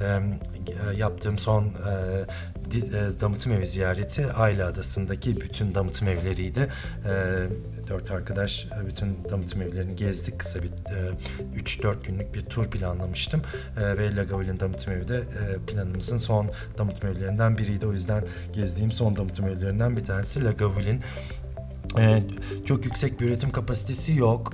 E, 0.00 0.04
e, 0.04 0.96
yaptığım 0.96 1.38
son 1.38 1.64
e, 1.64 1.70
e, 2.76 3.20
damıtım 3.20 3.52
evi 3.52 3.66
ziyareti 3.66 4.32
Ayla 4.32 4.68
Adası'ndaki 4.68 5.40
bütün 5.40 5.74
damıtım 5.74 6.08
evleriydi. 6.08 6.60
E, 6.60 7.12
dört 7.88 8.10
arkadaş 8.10 8.66
e, 8.82 8.86
bütün 8.86 9.18
damıtım 9.30 9.62
evlerini 9.62 9.96
gezdik. 9.96 10.38
Kısa 10.38 10.62
bir 10.62 10.68
e, 10.68 11.60
3-4 11.60 12.02
günlük 12.06 12.34
bir 12.34 12.42
tur 12.42 12.70
planlamıştım. 12.70 13.42
E, 13.76 13.98
ve 13.98 14.16
Lagavulin 14.16 14.60
damıtım 14.60 14.92
evi 14.92 15.08
de 15.08 15.16
e, 15.16 15.72
planımızın 15.72 16.18
son 16.18 16.50
damıtım 16.78 17.10
evlerinden 17.10 17.58
biriydi. 17.58 17.86
O 17.86 17.92
yüzden 17.92 18.24
gezdiğim 18.52 18.92
son 18.92 19.16
damıtım 19.16 19.48
evlerinden 19.48 19.96
bir 19.96 20.04
tanesi 20.04 20.44
Lagavulin. 20.44 21.00
Ee, 21.98 22.22
çok 22.66 22.84
yüksek 22.84 23.20
bir 23.20 23.26
üretim 23.26 23.52
kapasitesi 23.52 24.14
yok. 24.18 24.52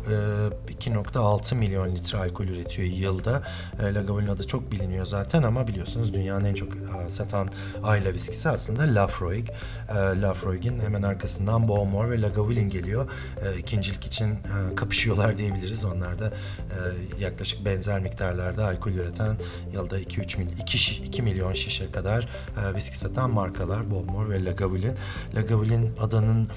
Ee, 0.68 0.72
2.6 0.72 1.54
milyon 1.54 1.94
litre 1.94 2.18
alkol 2.18 2.44
üretiyor 2.44 2.88
yılda. 2.88 3.42
Ee, 3.82 3.94
Lagavulin 3.94 4.26
adı 4.26 4.46
çok 4.46 4.72
biliniyor 4.72 5.06
zaten 5.06 5.42
ama 5.42 5.66
biliyorsunuz 5.66 6.14
dünyanın 6.14 6.44
en 6.44 6.54
çok 6.54 6.68
e, 6.76 7.10
satan 7.10 7.48
ayla 7.82 8.14
viskisi 8.14 8.48
aslında 8.48 8.82
Lafroig. 8.82 9.48
Ee, 9.48 9.94
Lafroig'in 9.94 10.80
hemen 10.80 11.02
arkasından 11.02 11.68
Bowmore 11.68 12.10
ve 12.10 12.22
Lagavulin 12.22 12.70
geliyor. 12.70 13.10
Ee, 13.42 13.58
ikincilik 13.58 14.06
için 14.06 14.30
e, 14.30 14.74
kapışıyorlar 14.76 15.38
diyebiliriz. 15.38 15.84
Onlar 15.84 16.18
da 16.18 16.26
e, 16.28 16.78
yaklaşık 17.20 17.64
benzer 17.64 18.00
miktarlarda 18.00 18.66
alkol 18.66 18.90
üreten 18.90 19.36
yılda 19.72 20.00
2-3 20.00 20.38
mil, 20.38 20.58
2, 20.58 21.02
2 21.02 21.22
milyon 21.22 21.52
şişe 21.52 21.90
kadar 21.90 22.28
e, 22.62 22.74
viski 22.74 22.98
satan 22.98 23.30
markalar 23.30 23.90
Bowmore 23.90 24.30
ve 24.30 24.44
Lagavulin. 24.44 24.94
Lagavulin 25.34 25.90
adanın 26.00 26.48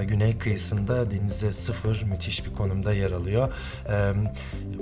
e, 0.00 0.04
güney 0.04 0.21
kıyısında 0.30 1.10
denize 1.10 1.52
sıfır 1.52 2.02
müthiş 2.02 2.46
bir 2.46 2.54
konumda 2.54 2.92
yer 2.92 3.12
alıyor. 3.12 3.52
E, 3.88 4.12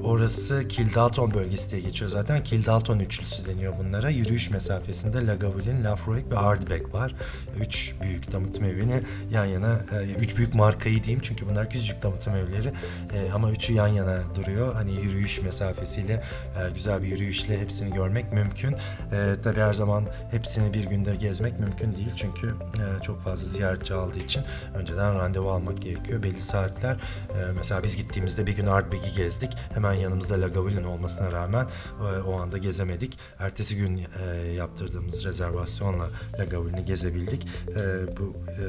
orası 0.03 0.69
Kildalton 0.69 1.35
bölgesi 1.35 1.71
diye 1.71 1.81
geçiyor 1.81 2.11
zaten. 2.11 2.45
Kildalton 2.45 2.99
üçlüsü 2.99 3.47
deniyor 3.47 3.75
bunlara. 3.79 4.11
Yürüyüş 4.11 4.51
mesafesinde 4.51 5.27
Lagavulin, 5.27 5.85
Lafroig 5.85 6.31
ve 6.31 6.39
Ardbeg 6.39 6.95
var. 6.95 7.15
Üç 7.61 7.95
büyük 8.03 8.33
damıtım 8.33 8.65
evini 8.65 9.03
yan 9.33 9.45
yana, 9.45 9.81
e, 9.93 10.13
üç 10.21 10.37
büyük 10.37 10.55
markayı 10.55 11.03
diyeyim 11.03 11.21
çünkü 11.23 11.49
bunlar 11.49 11.71
küçücük 11.71 12.03
damıtım 12.03 12.35
evleri 12.37 12.73
E, 13.15 13.33
ama 13.33 13.51
üçü 13.51 13.73
yan 13.73 13.89
yana 13.89 14.19
duruyor. 14.35 14.75
Hani 14.75 14.93
yürüyüş 14.93 15.43
mesafesiyle 15.43 16.13
e, 16.13 16.71
güzel 16.75 17.03
bir 17.03 17.09
yürüyüşle 17.09 17.61
hepsini 17.61 17.95
görmek 17.95 18.33
mümkün. 18.33 18.73
E, 18.73 19.35
tabii 19.45 19.61
her 19.61 19.75
zaman 19.75 20.05
hepsini 20.31 20.75
bir 20.75 20.85
günde 20.85 21.17
gezmek 21.17 21.61
mümkün 21.61 21.97
değil 21.97 22.11
çünkü 22.17 22.47
e, 22.49 23.03
çok 23.03 23.23
fazla 23.23 23.49
ziyaretçi 23.49 23.95
aldığı 23.95 24.19
için 24.19 24.43
önceden 24.75 25.15
almak 25.39 25.83
gerekiyor. 25.83 26.23
Belli 26.23 26.43
saatler. 26.43 26.95
e, 26.95 27.53
mesela 27.57 27.83
biz 27.83 27.97
gittiğimizde 27.97 28.47
bir 28.47 28.57
gün 28.57 28.67
Ardbeg'i 28.67 29.13
gezdik. 29.17 29.57
Hemen 29.75 29.93
yanımızda 29.93 30.41
Lagavulin 30.41 30.85
olmasına 30.85 31.33
rağmen 31.33 31.67
e, 32.01 32.21
o 32.23 32.41
anda 32.41 32.59
gezemedik. 32.59 33.19
Ertesi 33.39 33.77
gün 33.77 33.99
e, 33.99 34.37
yaptırdığımız 34.53 35.25
rezervasyonla 35.25 36.09
Lagavulin'i 36.39 36.85
gezebildik. 36.85 37.47
E, 37.69 37.77
bu 38.17 38.37
e, 38.49 38.65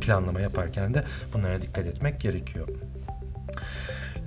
planlama 0.00 0.40
yaparken 0.40 0.94
de 0.94 1.04
bunlara 1.34 1.62
dikkat 1.62 1.86
etmek 1.86 2.20
gerekiyor. 2.20 2.68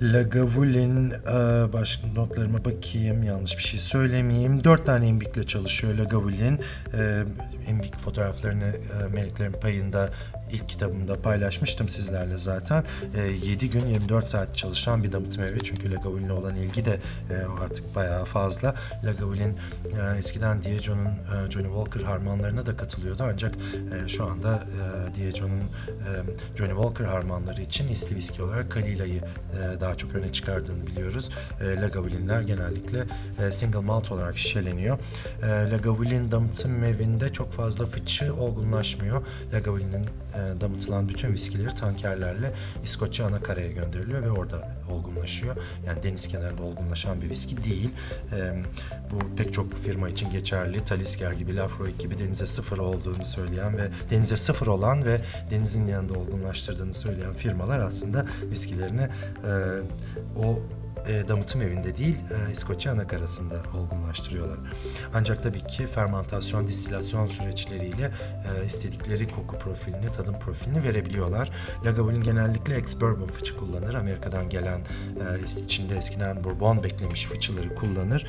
Lagavulin, 0.02 1.10
e, 1.10 1.72
başka 1.72 2.06
notlarıma 2.06 2.64
bakayım, 2.64 3.22
yanlış 3.22 3.58
bir 3.58 3.62
şey 3.62 3.80
söylemeyeyim. 3.80 4.64
Dört 4.64 4.86
tane 4.86 5.08
imbikle 5.08 5.46
çalışıyor 5.46 5.94
Lagavulin. 5.94 6.60
E, 6.98 7.22
imbik 7.68 7.98
fotoğraflarını 7.98 8.64
e, 8.64 9.14
Meleklerin 9.14 9.52
Payı'nda 9.52 10.10
ilk 10.52 10.68
kitabımda 10.68 11.20
paylaşmıştım 11.22 11.88
sizlerle 11.88 12.38
zaten. 12.38 12.84
E, 13.16 13.20
7 13.20 13.70
gün 13.70 13.86
24 13.86 14.26
saat 14.26 14.56
çalışan 14.56 15.04
bir 15.04 15.12
damıtım 15.12 15.44
evi. 15.44 15.58
Çünkü 15.64 15.92
Lagavulin'e 15.92 16.32
olan 16.32 16.56
ilgi 16.56 16.84
de 16.84 16.98
e, 17.30 17.62
artık 17.64 17.94
bayağı 17.94 18.24
fazla. 18.24 18.74
Lagavulin 19.04 19.56
e, 19.84 20.18
eskiden 20.18 20.62
Diego'nun 20.62 21.06
e, 21.06 21.50
Johnny 21.50 21.66
Walker 21.66 22.00
harmanlarına 22.00 22.66
da 22.66 22.76
katılıyordu. 22.76 23.24
Ancak 23.32 23.54
e, 23.56 24.08
şu 24.08 24.24
anda 24.24 24.54
e, 24.54 25.16
Diego'nun 25.16 25.60
e, 25.60 26.56
Johnny 26.56 26.70
Walker 26.72 27.04
harmanları 27.04 27.62
için 27.62 27.88
isli 27.88 28.16
viski 28.16 28.42
olarak 28.42 28.70
Kalila'yı 28.70 29.20
e, 29.20 29.80
daha 29.80 29.94
çok 29.94 30.14
öne 30.14 30.32
çıkardığını 30.32 30.86
biliyoruz. 30.86 31.30
E, 31.60 31.80
Lagavulin'ler 31.80 32.40
genellikle 32.40 33.04
e, 33.38 33.52
single 33.52 33.78
malt 33.78 34.12
olarak 34.12 34.38
şişeleniyor. 34.38 34.98
E, 35.42 35.70
Lagavulin 35.70 36.32
damıtım 36.32 36.84
evinde 36.84 37.32
çok 37.32 37.52
fazla 37.52 37.86
fıçı 37.86 38.34
olgunlaşmıyor. 38.34 39.26
Lagavulin'in 39.52 40.06
e, 40.36 40.60
damıtılan 40.60 41.08
bütün 41.08 41.32
viskileri 41.32 41.74
tankerlerle 41.74 42.52
İskoçya 42.84 43.26
anakaraya 43.26 43.72
gönderiliyor 43.72 44.22
ve 44.22 44.30
orada 44.30 44.76
olgunlaşıyor. 44.90 45.56
Yani 45.86 46.02
deniz 46.02 46.28
kenarında 46.28 46.62
olgunlaşan 46.62 47.20
bir 47.20 47.30
viski 47.30 47.64
değil. 47.64 47.90
E, 48.32 48.62
bu 49.10 49.36
pek 49.36 49.52
çok 49.52 49.74
firma 49.74 50.08
için 50.08 50.30
geçerli. 50.30 50.84
Talisker 50.84 51.32
gibi, 51.32 51.56
Lafroig 51.56 51.98
gibi 51.98 52.18
denize 52.18 52.46
sıfır 52.46 52.78
olduğunu 52.78 53.24
söyleyen 53.24 53.78
ve 53.78 53.88
denize 54.10 54.36
sıfır 54.36 54.66
olan 54.66 55.04
ve 55.04 55.20
denizin 55.50 55.86
yanında 55.86 56.18
olgunlaştırdığını 56.18 56.94
söyleyen 56.94 57.34
firmalar 57.34 57.78
aslında 57.78 58.26
viskilerini 58.50 59.02
e, 59.02 59.52
o 60.36 60.60
e, 61.08 61.28
damıtım 61.28 61.62
evinde 61.62 61.96
değil 61.96 62.16
e, 62.16 62.52
İskoçya 62.52 62.92
anakarasında 62.92 63.54
olgunlaştırıyorlar. 63.78 64.58
Ancak 65.14 65.42
tabii 65.42 65.66
ki 65.66 65.86
fermantasyon, 65.86 66.68
distilasyon 66.68 67.26
süreçleriyle 67.26 68.10
e, 68.62 68.66
istedikleri 68.66 69.28
koku 69.28 69.58
profilini, 69.58 70.12
tadım 70.12 70.38
profilini 70.38 70.82
verebiliyorlar. 70.82 71.50
Lagavulin 71.84 72.22
genellikle 72.22 72.78
ex-bourbon 72.78 73.26
fıçı 73.26 73.56
kullanır. 73.56 73.94
Amerika'dan 73.94 74.48
gelen 74.48 74.80
e, 74.80 75.60
içinde 75.64 75.96
eskiden 75.96 76.44
bourbon 76.44 76.84
beklemiş 76.84 77.26
fıçıları 77.26 77.74
kullanır. 77.74 78.26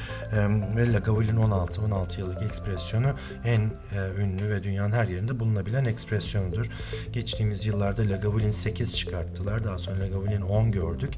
Ve 0.76 0.94
Lagavulin 0.94 1.38
16, 1.38 1.82
16 1.82 2.20
yıllık 2.20 2.42
ekspresyonu 2.42 3.08
en 3.46 3.72
ünlü 4.20 4.50
ve 4.50 4.64
dünyanın 4.64 4.94
her 4.94 5.08
yerinde 5.08 5.40
bulunabilen 5.40 5.86
ekspresyonudur. 5.86 6.66
Geçtiğimiz 7.14 7.66
yıllarda 7.66 8.02
Lagavulin 8.02 8.52
8 8.52 8.98
çıkarttılar. 8.98 9.64
Daha 9.64 9.78
sonra 9.78 10.00
Lagavulin 10.00 10.42
10 10.42 10.72
gördük. 10.72 11.14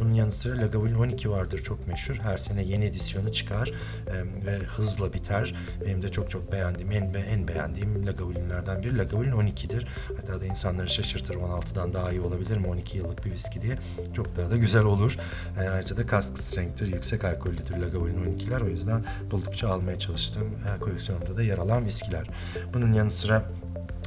Bunun 0.00 0.14
yanı 0.14 0.32
sıra 0.32 0.62
Lagavulin 0.62 0.83
12 0.92 1.30
vardır 1.30 1.58
çok 1.58 1.88
meşhur. 1.88 2.16
Her 2.16 2.36
sene 2.36 2.62
yeni 2.62 2.84
edisyonu 2.84 3.32
çıkar 3.32 3.68
e, 4.06 4.46
ve 4.46 4.58
hızla 4.58 5.12
biter. 5.12 5.54
Benim 5.86 6.02
de 6.02 6.12
çok 6.12 6.30
çok 6.30 6.52
beğendiğim, 6.52 6.92
en, 6.92 7.14
en 7.14 7.48
beğendiğim 7.48 8.06
Lagavulinlerden 8.06 8.82
biri 8.82 8.98
Lagavulin 8.98 9.32
12'dir. 9.32 9.86
Hatta 10.16 10.40
da 10.40 10.46
insanları 10.46 10.88
şaşırtır 10.88 11.34
16'dan 11.34 11.92
daha 11.92 12.10
iyi 12.10 12.20
olabilir 12.20 12.56
mi 12.56 12.66
12 12.66 12.98
yıllık 12.98 13.24
bir 13.24 13.32
viski 13.32 13.62
diye. 13.62 13.78
Çok 14.16 14.36
daha 14.36 14.50
da 14.50 14.56
güzel 14.56 14.84
olur. 14.84 15.16
E, 15.60 15.68
ayrıca 15.68 15.96
da 15.96 16.06
kask 16.06 16.38
strength'tir, 16.38 16.86
yüksek 16.86 17.24
alkollüdür 17.24 17.76
Lagavulin 17.76 18.38
12'ler. 18.38 18.64
O 18.64 18.68
yüzden 18.68 19.04
buldukça 19.30 19.68
almaya 19.68 19.98
çalıştığım 19.98 20.46
e, 20.46 20.80
koleksiyonumda 20.80 21.36
da 21.36 21.42
yer 21.42 21.58
alan 21.58 21.86
viskiler. 21.86 22.26
Bunun 22.74 22.92
yanı 22.92 23.10
sıra 23.10 23.44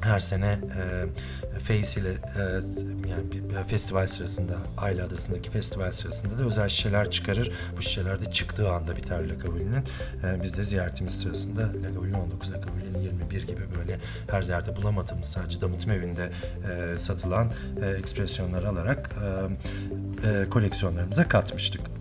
her 0.01 0.19
sene 0.19 0.45
e, 0.45 1.59
Face 1.59 2.01
ile 2.01 2.09
e, 2.09 2.41
yani 3.09 3.31
bir 3.31 3.63
festival 3.67 4.07
sırasında 4.07 4.53
Ayla 4.77 5.05
Adası'ndaki 5.05 5.51
festival 5.51 5.91
sırasında 5.91 6.39
da 6.39 6.43
özel 6.43 6.69
şişeler 6.69 7.11
çıkarır. 7.11 7.51
Bu 7.77 7.81
şişeler 7.81 8.21
de 8.21 8.31
çıktığı 8.31 8.69
anda 8.69 8.95
biter 8.95 9.29
Lagavulin'in. 9.29 9.83
E, 10.23 10.43
biz 10.43 10.57
de 10.57 10.63
ziyaretimiz 10.63 11.19
sırasında 11.19 11.61
Lagavulin 11.61 12.13
19, 12.13 12.53
Lagavulin 12.53 12.99
21 13.01 13.47
gibi 13.47 13.61
böyle 13.79 13.99
her 14.31 14.43
yerde 14.43 14.75
bulamadığımız 14.75 15.27
sadece 15.27 15.61
damıtım 15.61 15.91
evinde 15.91 16.29
e, 16.71 16.97
satılan 16.97 17.51
e, 17.81 17.89
ekspresyonları 17.89 18.69
alarak 18.69 19.11
e, 19.23 20.29
e, 20.29 20.49
koleksiyonlarımıza 20.49 21.27
katmıştık. 21.27 21.96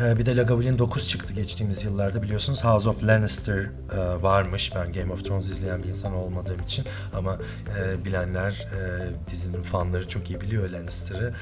Ee, 0.00 0.18
bir 0.18 0.26
de 0.26 0.36
Lagavulin 0.36 0.78
9 0.78 1.08
çıktı 1.08 1.32
geçtiğimiz 1.32 1.84
yıllarda 1.84 2.22
biliyorsunuz 2.22 2.64
House 2.64 2.88
of 2.88 3.04
Lannister 3.04 3.58
e, 3.58 4.22
varmış. 4.22 4.72
Ben 4.74 4.92
Game 4.92 5.12
of 5.12 5.24
Thrones 5.24 5.48
izleyen 5.48 5.82
bir 5.82 5.88
insan 5.88 6.14
olmadığım 6.14 6.60
için 6.60 6.84
ama 7.16 7.38
e, 7.78 8.04
bilenler 8.04 8.50
e, 8.50 9.30
dizinin 9.30 9.62
fanları 9.62 10.08
çok 10.08 10.30
iyi 10.30 10.40
biliyor 10.40 10.70
Lannister'ı. 10.70 11.34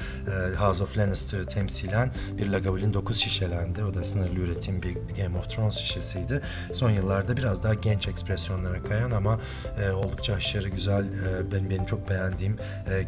House 0.57 0.83
of 0.83 0.97
Lannister'ı 0.97 1.45
temsilen 1.45 2.11
bir 2.37 2.49
Lagavulin 2.49 2.93
9 2.93 3.17
şişelendi. 3.17 3.83
O 3.83 3.93
da 3.93 4.03
sınırlı 4.03 4.39
üretim 4.39 4.83
bir 4.83 4.93
Game 4.93 5.37
of 5.37 5.49
Thrones 5.49 5.75
şişesiydi. 5.75 6.41
Son 6.73 6.89
yıllarda 6.89 7.37
biraz 7.37 7.63
daha 7.63 7.73
genç 7.73 8.07
ekspresyonlara 8.07 8.83
kayan 8.83 9.11
ama 9.11 9.39
oldukça 9.95 10.33
aşırı 10.33 10.69
güzel 10.69 11.05
benim 11.51 11.69
benim 11.69 11.85
çok 11.85 12.09
beğendiğim 12.09 12.57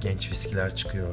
genç 0.01 0.31
viskiler 0.31 0.75
çıkıyor 0.75 1.10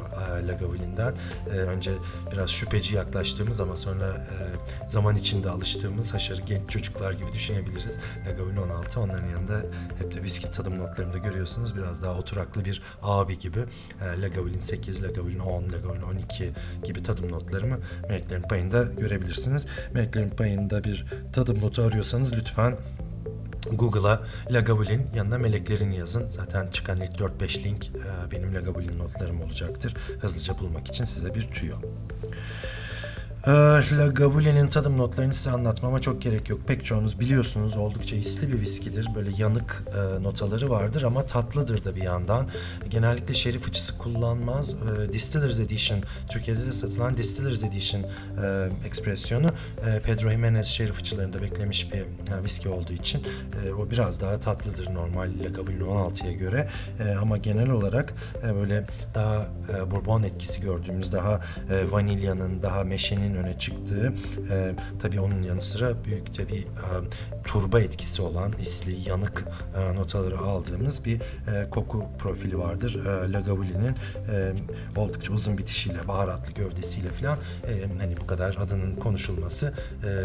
Lagavulin'den. 0.48 1.14
Önce 1.50 1.90
biraz 2.32 2.50
şüpheci 2.50 2.94
yaklaştığımız 2.94 3.60
ama 3.60 3.76
sonra 3.76 4.21
e, 4.22 4.88
zaman 4.88 5.16
içinde 5.16 5.50
alıştığımız 5.50 6.14
haşarı 6.14 6.40
genç 6.40 6.70
çocuklar 6.70 7.12
gibi 7.12 7.32
düşünebiliriz. 7.32 7.98
Lagavulin 8.28 8.56
16 8.56 9.00
onların 9.00 9.28
yanında 9.28 9.62
hep 9.98 10.14
de 10.14 10.22
viski 10.22 10.52
tadım 10.52 10.78
notlarında 10.78 11.18
görüyorsunuz. 11.18 11.76
Biraz 11.76 12.02
daha 12.02 12.14
oturaklı 12.18 12.64
bir 12.64 12.82
abi 13.02 13.38
gibi. 13.38 13.60
E, 14.00 14.22
Lagavulin 14.22 14.60
8, 14.60 15.02
Lagavulin 15.02 15.38
10, 15.38 15.64
Lagavulin 15.72 16.02
12 16.02 16.52
gibi 16.84 17.02
tadım 17.02 17.32
notlarımı 17.32 17.78
Meleklerin 18.08 18.42
Payı'nda 18.42 18.82
görebilirsiniz. 18.82 19.66
Meleklerin 19.94 20.30
Payı'nda 20.30 20.84
bir 20.84 21.06
tadım 21.32 21.60
notu 21.60 21.82
arıyorsanız 21.82 22.32
lütfen 22.32 22.76
Google'a 23.72 24.20
Lagavulin 24.50 25.06
yanına 25.16 25.38
meleklerin 25.38 25.90
yazın. 25.90 26.28
Zaten 26.28 26.70
çıkan 26.70 27.00
ilk 27.00 27.10
4-5 27.10 27.64
link 27.64 27.86
e, 27.86 28.30
benim 28.30 28.54
Lagavulin 28.54 28.98
notlarım 28.98 29.42
olacaktır. 29.42 29.94
Hızlıca 30.20 30.58
bulmak 30.58 30.88
için 30.88 31.04
size 31.04 31.34
bir 31.34 31.50
tüyo. 31.50 31.76
Ee, 33.46 33.50
Lagavulin'in 33.92 34.68
tadım 34.68 34.98
notlarını 34.98 35.34
size 35.34 35.50
anlatmama 35.50 36.00
çok 36.00 36.22
gerek 36.22 36.48
yok. 36.48 36.60
Pek 36.66 36.84
çoğunuz 36.84 37.20
biliyorsunuz 37.20 37.76
oldukça 37.76 38.16
hisli 38.16 38.52
bir 38.52 38.60
viskidir. 38.60 39.08
Böyle 39.14 39.30
yanık 39.38 39.84
e, 39.94 40.22
notaları 40.22 40.70
vardır 40.70 41.02
ama 41.02 41.26
tatlıdır 41.26 41.84
da 41.84 41.96
bir 41.96 42.02
yandan. 42.02 42.48
Genellikle 42.90 43.34
şeri 43.34 43.58
fıçısı 43.58 43.98
kullanmaz. 43.98 44.74
E, 44.74 45.12
Distillers 45.12 45.58
Edition, 45.58 46.00
Türkiye'de 46.30 46.66
de 46.66 46.72
satılan 46.72 47.16
Distillers 47.16 47.64
Edition 47.64 48.02
e, 48.02 48.06
ekspresyonu 48.86 49.46
e, 49.86 50.00
Pedro 50.00 50.30
Jimenez 50.30 50.66
şeri 50.66 50.92
fıçılarında 50.92 51.42
beklemiş 51.42 51.92
bir 51.92 52.00
e, 52.00 52.44
viski 52.44 52.68
olduğu 52.68 52.92
için 52.92 53.22
e, 53.66 53.72
o 53.72 53.90
biraz 53.90 54.20
daha 54.20 54.40
tatlıdır 54.40 54.94
normal 54.94 55.30
Lagavulin 55.44 55.80
16'ya 55.80 56.32
göre. 56.32 56.68
E, 57.00 57.14
ama 57.14 57.36
genel 57.36 57.70
olarak 57.70 58.14
e, 58.46 58.54
böyle 58.54 58.86
daha 59.14 59.46
e, 59.76 59.90
bourbon 59.90 60.22
etkisi 60.22 60.62
gördüğümüz, 60.62 61.12
daha 61.12 61.40
e, 61.70 61.90
vanilyanın, 61.90 62.62
daha 62.62 62.84
meşenin 62.84 63.31
öne 63.34 63.58
çıktığı, 63.58 64.12
e, 64.50 64.74
tabii 65.02 65.20
onun 65.20 65.42
yanı 65.42 65.60
sıra 65.60 66.04
büyük 66.04 66.38
de 66.38 66.48
bir 66.48 66.62
e, 66.62 66.64
turba 67.44 67.80
etkisi 67.80 68.22
olan 68.22 68.52
isli, 68.62 69.08
yanık 69.08 69.44
e, 69.76 69.94
notaları 69.94 70.38
aldığımız 70.38 71.04
bir 71.04 71.16
e, 71.16 71.70
koku 71.70 72.04
profili 72.18 72.58
vardır. 72.58 73.06
E, 73.06 73.32
Lagavulin'in 73.32 73.96
e, 74.32 74.52
oldukça 74.96 75.32
uzun 75.32 75.58
bitişiyle, 75.58 76.08
baharatlı 76.08 76.52
gövdesiyle 76.52 77.08
falan 77.08 77.38
e, 77.68 77.98
hani 78.00 78.16
bu 78.16 78.26
kadar 78.26 78.56
adının 78.56 78.96
konuşulması 78.96 79.74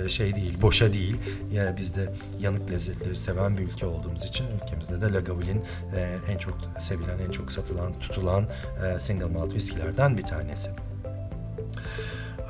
e, 0.06 0.10
şey 0.10 0.36
değil, 0.36 0.62
boşa 0.62 0.94
değil. 0.94 1.16
Yani 1.54 1.78
biz 1.78 1.96
de 1.96 2.14
yanık 2.40 2.72
lezzetleri 2.72 3.18
seven 3.18 3.58
bir 3.58 3.64
ülke 3.64 3.86
olduğumuz 3.86 4.26
için 4.26 4.46
ülkemizde 4.64 5.02
de 5.02 5.14
Lagavulin 5.14 5.64
e, 5.96 6.18
en 6.32 6.38
çok 6.38 6.58
sevilen, 6.80 7.20
en 7.28 7.32
çok 7.32 7.52
satılan, 7.52 8.00
tutulan 8.00 8.46
e, 8.86 9.00
single 9.00 9.26
malt 9.26 9.54
viskilerden 9.54 10.18
bir 10.18 10.24
tanesi. 10.24 10.87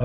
Ee, 0.00 0.04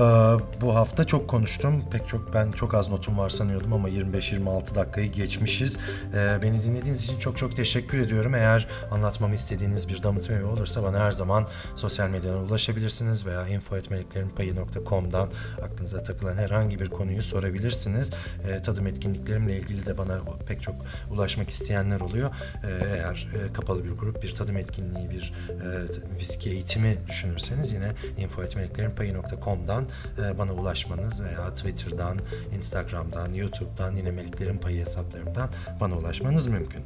bu 0.60 0.74
hafta 0.74 1.04
çok 1.04 1.28
konuştum. 1.28 1.84
Pek 1.90 2.08
çok 2.08 2.34
ben 2.34 2.52
çok 2.52 2.74
az 2.74 2.88
notum 2.88 3.18
var 3.18 3.28
sanıyordum 3.28 3.72
ama 3.72 3.88
25-26 3.88 4.74
dakikayı 4.74 5.12
geçmişiz. 5.12 5.78
Ee, 6.14 6.38
beni 6.42 6.62
dinlediğiniz 6.62 7.04
için 7.04 7.18
çok 7.18 7.38
çok 7.38 7.56
teşekkür 7.56 8.00
ediyorum. 8.00 8.34
Eğer 8.34 8.68
anlatmamı 8.90 9.34
istediğiniz 9.34 9.88
bir 9.88 10.02
damıtım 10.02 10.36
evi 10.36 10.44
olursa 10.44 10.82
bana 10.82 10.98
her 10.98 11.12
zaman 11.12 11.48
sosyal 11.76 12.08
medyadan 12.08 12.38
ulaşabilirsiniz 12.38 13.26
veya 13.26 13.48
info.meleklerinpayı.com'dan 13.48 15.28
aklınıza 15.62 16.02
takılan 16.02 16.36
herhangi 16.36 16.80
bir 16.80 16.90
konuyu 16.90 17.22
sorabilirsiniz. 17.22 18.10
Ee, 18.48 18.62
tadım 18.62 18.86
etkinliklerimle 18.86 19.56
ilgili 19.56 19.86
de 19.86 19.98
bana 19.98 20.20
pek 20.48 20.62
çok 20.62 20.74
ulaşmak 21.10 21.50
isteyenler 21.50 22.00
oluyor. 22.00 22.30
Eğer 22.64 23.28
e, 23.34 23.52
kapalı 23.52 23.84
bir 23.84 23.90
grup 23.90 24.22
bir 24.22 24.34
tadım 24.34 24.56
etkinliği, 24.56 25.10
bir 25.10 25.34
e, 25.50 26.20
viski 26.20 26.50
eğitimi 26.50 26.96
düşünürseniz 27.08 27.72
yine 27.72 27.92
info.meleklerinpayı.com'dan 28.18 29.83
e, 30.18 30.38
bana 30.38 30.52
ulaşmanız 30.52 31.22
veya 31.22 31.54
Twitter'dan, 31.54 32.18
Instagram'dan, 32.56 33.34
YouTube'dan 33.34 33.96
yine 33.96 34.10
Meliklerin 34.10 34.58
Payı 34.58 34.80
hesaplarımdan 34.80 35.48
bana 35.80 35.96
ulaşmanız 35.98 36.46
mümkün. 36.46 36.82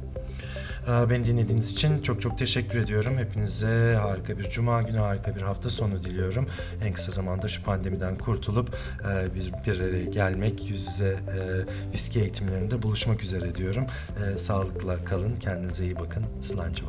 E, 0.87 1.09
Beni 1.09 1.25
dinlediğiniz 1.25 1.71
için 1.71 2.01
çok 2.01 2.21
çok 2.21 2.37
teşekkür 2.37 2.79
ediyorum. 2.79 3.17
Hepinize 3.17 3.97
harika 4.01 4.37
bir 4.37 4.49
cuma 4.49 4.81
günü, 4.81 4.97
harika 4.97 5.35
bir 5.35 5.41
hafta 5.41 5.69
sonu 5.69 6.03
diliyorum. 6.03 6.47
En 6.83 6.93
kısa 6.93 7.11
zamanda 7.11 7.47
şu 7.47 7.63
pandemiden 7.63 8.17
kurtulup 8.17 8.77
e, 9.01 9.35
bir, 9.35 9.53
bir 9.65 9.79
araya 9.79 10.05
gelmek, 10.05 10.69
yüz 10.69 10.87
yüze 10.87 11.19
viski 11.93 12.19
eğitimlerinde 12.19 12.81
buluşmak 12.81 13.23
üzere 13.23 13.55
diyorum. 13.55 13.85
Sağlıkla 14.37 15.05
kalın, 15.05 15.35
kendinize 15.35 15.83
iyi 15.83 15.99
bakın. 15.99 16.25
Slancı. 16.41 16.83